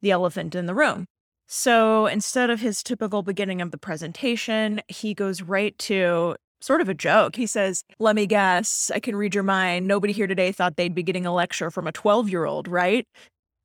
the 0.02 0.12
elephant 0.12 0.54
in 0.54 0.68
the 0.68 0.76
room. 0.76 1.06
So 1.48 2.06
instead 2.06 2.50
of 2.50 2.62
his 2.62 2.84
typical 2.84 3.24
beginning 3.24 3.62
of 3.62 3.72
the 3.72 3.78
presentation, 3.78 4.82
he 4.88 5.14
goes 5.14 5.42
right 5.42 5.78
to 5.80 6.36
sort 6.62 6.82
of 6.82 6.90
a 6.90 6.94
joke. 6.94 7.36
He 7.36 7.48
says, 7.48 7.84
Let 8.00 8.16
me 8.16 8.28
guess, 8.28 8.92
I 8.94 9.00
can 9.00 9.16
read 9.16 9.34
your 9.34 9.44
mind. 9.44 9.88
Nobody 9.88 10.14
here 10.14 10.28
today 10.28 10.52
thought 10.52 10.78
they'd 10.78 10.96
be 10.96 11.04
getting 11.04 11.26
a 11.26 11.34
lecture 11.34 11.72
from 11.72 11.88
a 11.88 11.92
12 11.92 12.30
year 12.30 12.46
old, 12.46 12.68
right? 12.68 13.08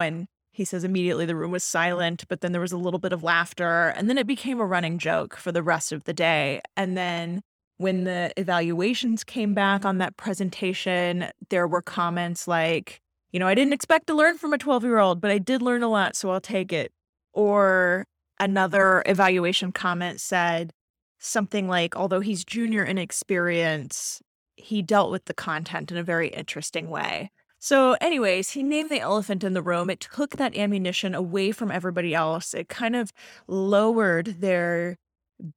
And 0.01 0.27
he 0.53 0.65
says 0.65 0.85
immediately 0.85 1.27
the 1.27 1.37
room 1.37 1.53
was 1.53 1.65
silent, 1.65 2.25
but 2.29 2.41
then 2.41 2.53
there 2.53 2.61
was 2.61 2.73
a 2.73 2.79
little 2.79 2.99
bit 2.99 3.13
of 3.13 3.23
laughter. 3.23 3.89
And 3.89 4.09
then 4.09 4.19
it 4.19 4.27
became 4.27 4.59
a 4.59 4.67
running 4.67 4.99
joke 4.99 5.37
for 5.37 5.53
the 5.53 5.63
rest 5.63 5.93
of 5.93 6.05
the 6.05 6.15
day. 6.15 6.63
And 6.77 6.97
then 6.97 7.43
when 7.79 8.05
the 8.05 8.33
evaluations 8.37 9.25
came 9.25 9.55
back 9.55 9.85
on 9.85 9.99
that 9.99 10.17
presentation, 10.17 11.27
there 11.49 11.67
were 11.67 11.83
comments 11.83 12.47
like, 12.47 13.01
you 13.33 13.41
know, 13.41 13.47
I 13.47 13.55
didn't 13.55 13.73
expect 13.73 14.09
to 14.09 14.15
learn 14.15 14.37
from 14.37 14.53
a 14.53 14.59
12 14.59 14.85
year 14.85 14.99
old, 14.99 15.21
but 15.21 15.31
I 15.31 15.39
did 15.39 15.63
learn 15.63 15.83
a 15.83 15.89
lot, 15.89 16.17
so 16.17 16.31
I'll 16.31 16.41
take 16.41 16.73
it. 16.73 16.93
Or 17.33 18.05
another 18.41 19.03
evaluation 19.07 19.73
comment 19.73 20.21
said 20.21 20.73
something 21.19 21.69
like, 21.69 21.97
although 21.97 22.21
he's 22.21 22.45
junior 22.45 22.85
in 22.85 22.99
experience, 22.99 24.21
he 24.57 24.83
dealt 24.83 25.11
with 25.11 25.27
the 25.27 25.35
content 25.35 25.91
in 25.91 25.97
a 25.97 26.03
very 26.03 26.29
interesting 26.29 26.91
way. 26.91 27.31
So, 27.61 27.97
anyways, 28.01 28.51
he 28.51 28.63
named 28.63 28.91
the 28.91 29.01
elephant 29.01 29.43
in 29.43 29.53
the 29.53 29.63
room. 29.63 29.91
It 29.91 30.01
took 30.01 30.37
that 30.37 30.57
ammunition 30.57 31.15
away 31.15 31.51
from 31.51 31.73
everybody 31.73 32.15
else. 32.15 32.55
It 32.55 32.69
kind 32.69 32.95
of 32.95 33.13
lowered 33.49 34.41
their 34.41 34.97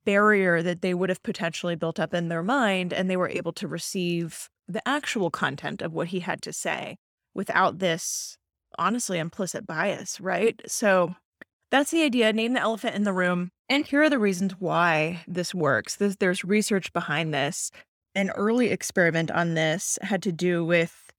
barrier 0.06 0.62
that 0.62 0.82
they 0.82 0.94
would 0.94 1.10
have 1.10 1.24
potentially 1.24 1.76
built 1.76 2.00
up 2.00 2.14
in 2.14 2.30
their 2.30 2.44
mind 2.44 2.94
and 2.94 3.10
they 3.10 3.18
were 3.18 3.30
able 3.30 3.54
to 3.54 3.68
receive 3.68 4.50
the 4.68 4.88
actual 4.88 5.30
content 5.30 5.82
of 5.82 5.94
what 5.94 6.08
he 6.08 6.20
had 6.20 6.42
to 6.44 6.54
say 6.54 6.98
without 7.34 7.80
this 7.80 8.38
honestly 8.78 9.18
implicit 9.18 9.66
bias, 9.66 10.20
right? 10.22 10.62
So 10.68 11.16
that's 11.72 11.92
the 11.92 12.04
idea. 12.04 12.32
Name 12.34 12.54
the 12.54 12.62
elephant 12.62 12.96
in 12.96 13.04
the 13.04 13.14
room. 13.14 13.52
And 13.70 13.86
here 13.86 14.04
are 14.04 14.10
the 14.10 14.20
reasons 14.20 14.54
why 14.60 15.24
this 15.28 15.54
works. 15.54 15.96
There's, 15.96 16.18
there's 16.18 16.44
research 16.44 16.92
behind 16.94 17.34
this. 17.34 17.72
An 18.14 18.30
early 18.32 18.70
experiment 18.70 19.32
on 19.32 19.54
this 19.54 19.98
had 20.02 20.22
to 20.24 20.32
do 20.32 20.66
with 20.66 21.12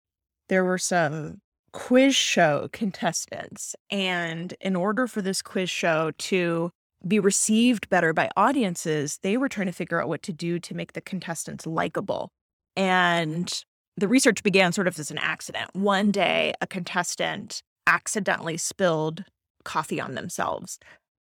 there 0.49 0.65
were 0.65 0.79
some 0.79 1.41
quiz 1.73 2.15
show 2.15 2.69
contestants. 2.73 3.75
And 3.91 4.55
in 4.61 4.77
order 4.77 5.07
for 5.07 5.23
this 5.23 5.41
quiz 5.41 5.71
show 5.71 6.11
to 6.19 6.71
be 7.07 7.19
received 7.19 7.89
better 7.89 8.13
by 8.13 8.31
audiences, 8.37 9.19
they 9.23 9.37
were 9.37 9.49
trying 9.49 9.67
to 9.67 9.73
figure 9.73 10.01
out 10.01 10.09
what 10.09 10.23
to 10.23 10.33
do 10.33 10.59
to 10.59 10.75
make 10.75 10.93
the 10.93 11.01
contestants 11.01 11.67
likable. 11.67 12.31
And 12.77 13.53
the 13.97 14.09
research 14.09 14.43
began 14.43 14.73
sort 14.73 14.89
of 14.89 14.99
as 14.99 15.11
an 15.11 15.19
accident. 15.19 15.71
One 15.75 16.11
day, 16.11 16.55
a 16.61 16.67
contestant 16.67 17.63
accidentally 17.87 18.57
spilled 18.57 19.25
coffee 19.65 20.01
on 20.01 20.15
themselves. 20.15 20.79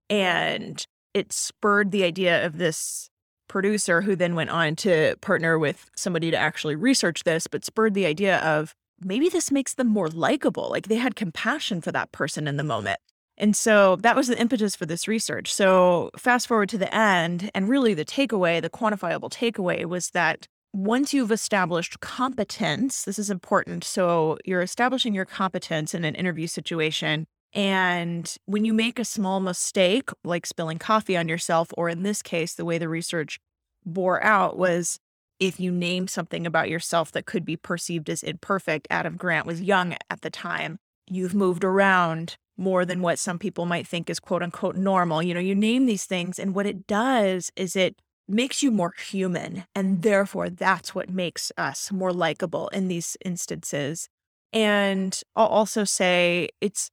And 0.09 0.85
it 1.15 1.33
spurred 1.33 1.91
the 1.91 2.05
idea 2.05 2.45
of 2.45 2.59
this 2.59 3.09
producer 3.49 4.01
who 4.01 4.17
then 4.17 4.35
went 4.35 4.51
on 4.51 4.77
to 4.77 5.17
partner 5.21 5.59
with 5.59 5.91
somebody 5.95 6.31
to 6.31 6.37
actually 6.37 6.75
research 6.75 7.25
this, 7.25 7.47
but 7.47 7.65
spurred 7.65 7.95
the 7.95 8.07
idea 8.07 8.39
of 8.39 8.75
maybe 9.01 9.29
this 9.29 9.51
makes 9.51 9.75
them 9.75 9.89
more 9.89 10.09
likable. 10.09 10.71
Like 10.71 10.89
they 10.89 10.97
had 10.97 11.17
compassion 11.17 11.81
for 11.81 11.93
that 11.93 12.13
person 12.13 12.49
in 12.49 12.57
the 12.57 12.65
moment. 12.65 12.99
And 13.43 13.57
so 13.57 13.97
that 13.97 14.15
was 14.15 14.29
the 14.29 14.41
impetus 14.41 14.77
for 14.77 14.87
this 14.87 15.09
research. 15.09 15.53
So 15.53 16.11
fast 16.17 16.47
forward 16.47 16.69
to 16.69 16.79
the 16.79 16.95
end, 16.95 17.51
and 17.57 17.69
really 17.69 17.93
the 17.93 18.05
takeaway, 18.05 18.63
the 18.63 18.71
quantifiable 18.71 19.33
takeaway 19.33 19.85
was 19.85 20.11
that 20.11 20.47
once 20.73 21.13
you've 21.13 21.33
established 21.33 21.99
competence, 21.99 23.03
this 23.03 23.19
is 23.19 23.31
important. 23.31 23.83
So 23.83 24.39
you're 24.45 24.63
establishing 24.63 25.13
your 25.13 25.25
competence 25.25 25.93
in 25.93 26.05
an 26.05 26.15
interview 26.15 26.47
situation. 26.47 27.27
And 27.53 28.33
when 28.47 28.65
you 28.65 28.73
make 28.73 29.01
a 29.01 29.05
small 29.05 29.41
mistake, 29.41 30.11
like 30.23 30.47
spilling 30.47 30.79
coffee 30.79 31.17
on 31.17 31.29
yourself, 31.29 31.69
or 31.77 31.89
in 31.89 32.05
this 32.05 32.23
case, 32.23 32.55
the 32.55 32.65
way 32.65 32.79
the 32.79 32.89
research 32.89 33.41
bore 33.85 34.23
out 34.23 34.57
was 34.57 35.01
if 35.41 35.59
you 35.59 35.73
name 35.73 36.07
something 36.07 36.47
about 36.47 36.71
yourself 36.71 37.11
that 37.11 37.27
could 37.27 37.45
be 37.45 37.57
perceived 37.57 38.09
as 38.09 38.23
imperfect, 38.23 38.87
Adam 38.89 39.17
Grant 39.17 39.49
was 39.49 39.61
young 39.61 39.97
at 40.09 40.21
the 40.21 40.31
time. 40.31 40.79
You've 41.09 41.35
moved 41.35 41.65
around 41.65 42.37
more 42.57 42.85
than 42.85 43.03
what 43.03 43.19
some 43.19 43.39
people 43.39 43.67
might 43.67 43.87
think 43.87 44.11
is 44.11 44.21
quote 44.21 44.43
unquote 44.43 44.77
normal. 44.77 45.23
You 45.23 45.35
know, 45.35 45.41
you 45.41 45.55
name 45.55 45.87
these 45.87 46.05
things, 46.05 46.39
and 46.39 46.55
what 46.55 46.67
it 46.67 46.87
does 46.87 47.51
is 47.57 47.77
it 47.77 48.01
makes 48.29 48.63
you 48.63 48.71
more 48.71 48.93
human. 48.99 49.65
And 49.75 50.03
therefore, 50.03 50.51
that's 50.51 50.95
what 50.95 51.11
makes 51.11 51.53
us 51.57 51.93
more 51.93 52.13
likable 52.13 52.69
in 52.69 52.89
these 52.89 53.17
instances. 53.25 54.09
And 54.53 55.19
I'll 55.35 55.47
also 55.47 55.85
say 55.85 56.49
it's 56.61 56.91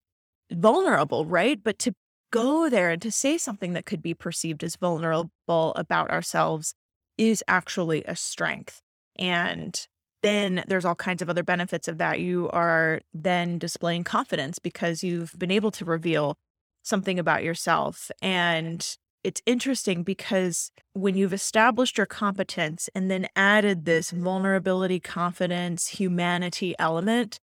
vulnerable, 0.52 1.26
right? 1.26 1.62
But 1.64 1.80
to 1.80 1.94
go 2.32 2.70
there 2.70 2.92
and 2.92 3.02
to 3.02 3.12
say 3.12 3.38
something 3.38 3.74
that 3.74 3.86
could 3.86 4.02
be 4.02 4.14
perceived 4.14 4.64
as 4.64 4.76
vulnerable 4.76 5.30
about 5.76 6.10
ourselves 6.10 6.74
is 7.18 7.44
actually 7.48 8.04
a 8.06 8.16
strength. 8.16 8.82
And 9.18 9.80
then 10.22 10.64
there's 10.68 10.86
all 10.86 10.96
kinds 10.96 11.22
of 11.22 11.30
other 11.30 11.44
benefits 11.44 11.88
of 11.88 11.98
that. 11.98 12.20
You 12.20 12.50
are 12.52 13.02
then 13.14 13.58
displaying 13.58 14.04
confidence 14.04 14.60
because 14.60 15.04
you've 15.04 15.38
been 15.38 15.52
able 15.52 15.72
to 15.72 15.86
reveal 15.86 16.38
something 16.84 17.20
about 17.20 17.44
yourself. 17.44 18.12
And 18.22 18.86
it's 19.24 19.42
interesting 19.46 20.04
because 20.04 20.72
when 20.94 21.16
you've 21.16 21.34
established 21.34 21.98
your 21.98 22.06
competence 22.06 22.90
and 22.96 23.12
then 23.12 23.28
added 23.36 23.86
this 23.86 24.12
vulnerability, 24.12 25.00
confidence, 25.00 25.88
humanity 25.88 26.76
element, 26.80 27.40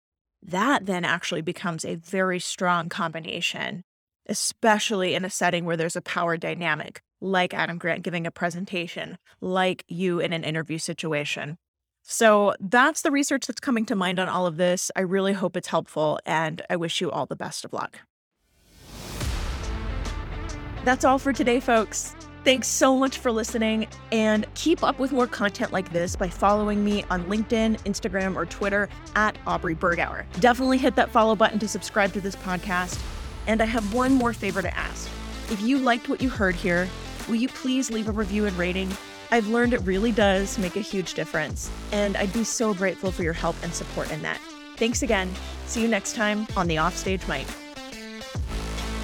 that 0.42 0.86
then 0.86 1.04
actually 1.04 1.42
becomes 1.42 1.84
a 1.84 1.94
very 1.94 2.40
strong 2.40 2.88
combination, 2.88 3.84
especially 4.28 5.14
in 5.14 5.24
a 5.24 5.30
setting 5.30 5.64
where 5.64 5.76
there's 5.76 5.96
a 5.96 6.02
power 6.02 6.36
dynamic 6.36 7.00
like 7.22 7.54
Adam 7.54 7.78
Grant 7.78 8.02
giving 8.02 8.26
a 8.26 8.32
presentation, 8.32 9.16
like 9.40 9.84
you 9.86 10.18
in 10.18 10.32
an 10.32 10.42
interview 10.42 10.78
situation. 10.78 11.56
So 12.02 12.54
that's 12.60 13.02
the 13.02 13.10
research 13.10 13.46
that's 13.46 13.60
coming 13.60 13.86
to 13.86 13.94
mind 13.94 14.18
on 14.18 14.28
all 14.28 14.46
of 14.46 14.56
this. 14.56 14.90
I 14.96 15.00
really 15.00 15.32
hope 15.32 15.56
it's 15.56 15.68
helpful, 15.68 16.18
and 16.26 16.60
I 16.68 16.76
wish 16.76 17.00
you 17.00 17.10
all 17.10 17.26
the 17.26 17.36
best 17.36 17.64
of 17.64 17.72
luck. 17.72 18.00
That's 20.84 21.04
all 21.04 21.18
for 21.18 21.32
today, 21.32 21.60
folks. 21.60 22.14
Thanks 22.44 22.66
so 22.66 22.96
much 22.96 23.18
for 23.18 23.30
listening, 23.30 23.86
and 24.10 24.52
keep 24.54 24.82
up 24.82 24.98
with 24.98 25.12
more 25.12 25.28
content 25.28 25.72
like 25.72 25.92
this 25.92 26.16
by 26.16 26.28
following 26.28 26.84
me 26.84 27.04
on 27.08 27.24
LinkedIn, 27.26 27.78
Instagram, 27.84 28.34
or 28.34 28.46
Twitter 28.46 28.88
at 29.14 29.38
Aubrey 29.46 29.76
Bergauer. 29.76 30.24
Definitely 30.40 30.78
hit 30.78 30.96
that 30.96 31.08
follow 31.10 31.36
button 31.36 31.60
to 31.60 31.68
subscribe 31.68 32.12
to 32.14 32.20
this 32.20 32.34
podcast. 32.34 33.00
And 33.46 33.62
I 33.62 33.66
have 33.66 33.94
one 33.94 34.12
more 34.12 34.32
favor 34.32 34.60
to 34.60 34.76
ask. 34.76 35.08
If 35.50 35.60
you 35.62 35.78
liked 35.78 36.08
what 36.08 36.20
you 36.20 36.28
heard 36.28 36.56
here, 36.56 36.88
will 37.28 37.36
you 37.36 37.48
please 37.48 37.90
leave 37.90 38.08
a 38.08 38.12
review 38.12 38.46
and 38.46 38.56
rating? 38.58 38.90
I've 39.32 39.48
learned 39.48 39.72
it 39.72 39.80
really 39.80 40.12
does 40.12 40.58
make 40.58 40.76
a 40.76 40.80
huge 40.80 41.14
difference, 41.14 41.70
and 41.90 42.18
I'd 42.18 42.34
be 42.34 42.44
so 42.44 42.74
grateful 42.74 43.10
for 43.10 43.22
your 43.22 43.32
help 43.32 43.56
and 43.62 43.72
support 43.72 44.10
in 44.10 44.20
that. 44.20 44.38
Thanks 44.76 45.02
again. 45.02 45.32
See 45.64 45.80
you 45.80 45.88
next 45.88 46.14
time 46.14 46.46
on 46.54 46.68
the 46.68 46.78
Offstage 46.78 47.26
Mic. 47.26 47.46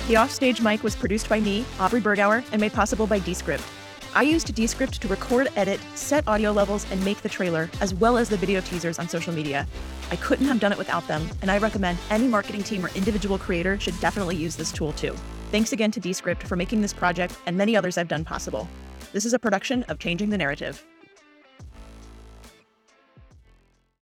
The 0.06 0.18
Offstage 0.18 0.60
Mic 0.60 0.82
was 0.82 0.94
produced 0.94 1.30
by 1.30 1.40
me, 1.40 1.64
Aubrey 1.80 2.02
Bergauer, 2.02 2.44
and 2.52 2.60
made 2.60 2.74
possible 2.74 3.06
by 3.06 3.20
Descript. 3.20 3.64
I 4.14 4.20
used 4.20 4.54
Descript 4.54 5.00
to 5.00 5.08
record, 5.08 5.48
edit, 5.56 5.80
set 5.94 6.28
audio 6.28 6.52
levels, 6.52 6.84
and 6.90 7.02
make 7.06 7.22
the 7.22 7.28
trailer, 7.30 7.70
as 7.80 7.94
well 7.94 8.18
as 8.18 8.28
the 8.28 8.36
video 8.36 8.60
teasers 8.60 8.98
on 8.98 9.08
social 9.08 9.32
media. 9.32 9.66
I 10.10 10.16
couldn't 10.16 10.46
have 10.46 10.60
done 10.60 10.72
it 10.72 10.78
without 10.78 11.08
them, 11.08 11.26
and 11.40 11.50
I 11.50 11.56
recommend 11.56 11.96
any 12.10 12.28
marketing 12.28 12.64
team 12.64 12.84
or 12.84 12.90
individual 12.90 13.38
creator 13.38 13.80
should 13.80 13.98
definitely 13.98 14.36
use 14.36 14.56
this 14.56 14.72
tool 14.72 14.92
too. 14.92 15.14
Thanks 15.52 15.72
again 15.72 15.90
to 15.92 16.00
Descript 16.00 16.42
for 16.42 16.56
making 16.56 16.82
this 16.82 16.92
project 16.92 17.34
and 17.46 17.56
many 17.56 17.74
others 17.78 17.96
I've 17.96 18.08
done 18.08 18.26
possible. 18.26 18.68
This 19.10 19.24
is 19.24 19.32
a 19.32 19.38
production 19.38 19.84
of 19.84 19.98
Changing 19.98 20.28
the 20.28 20.36
Narrative. 20.36 20.84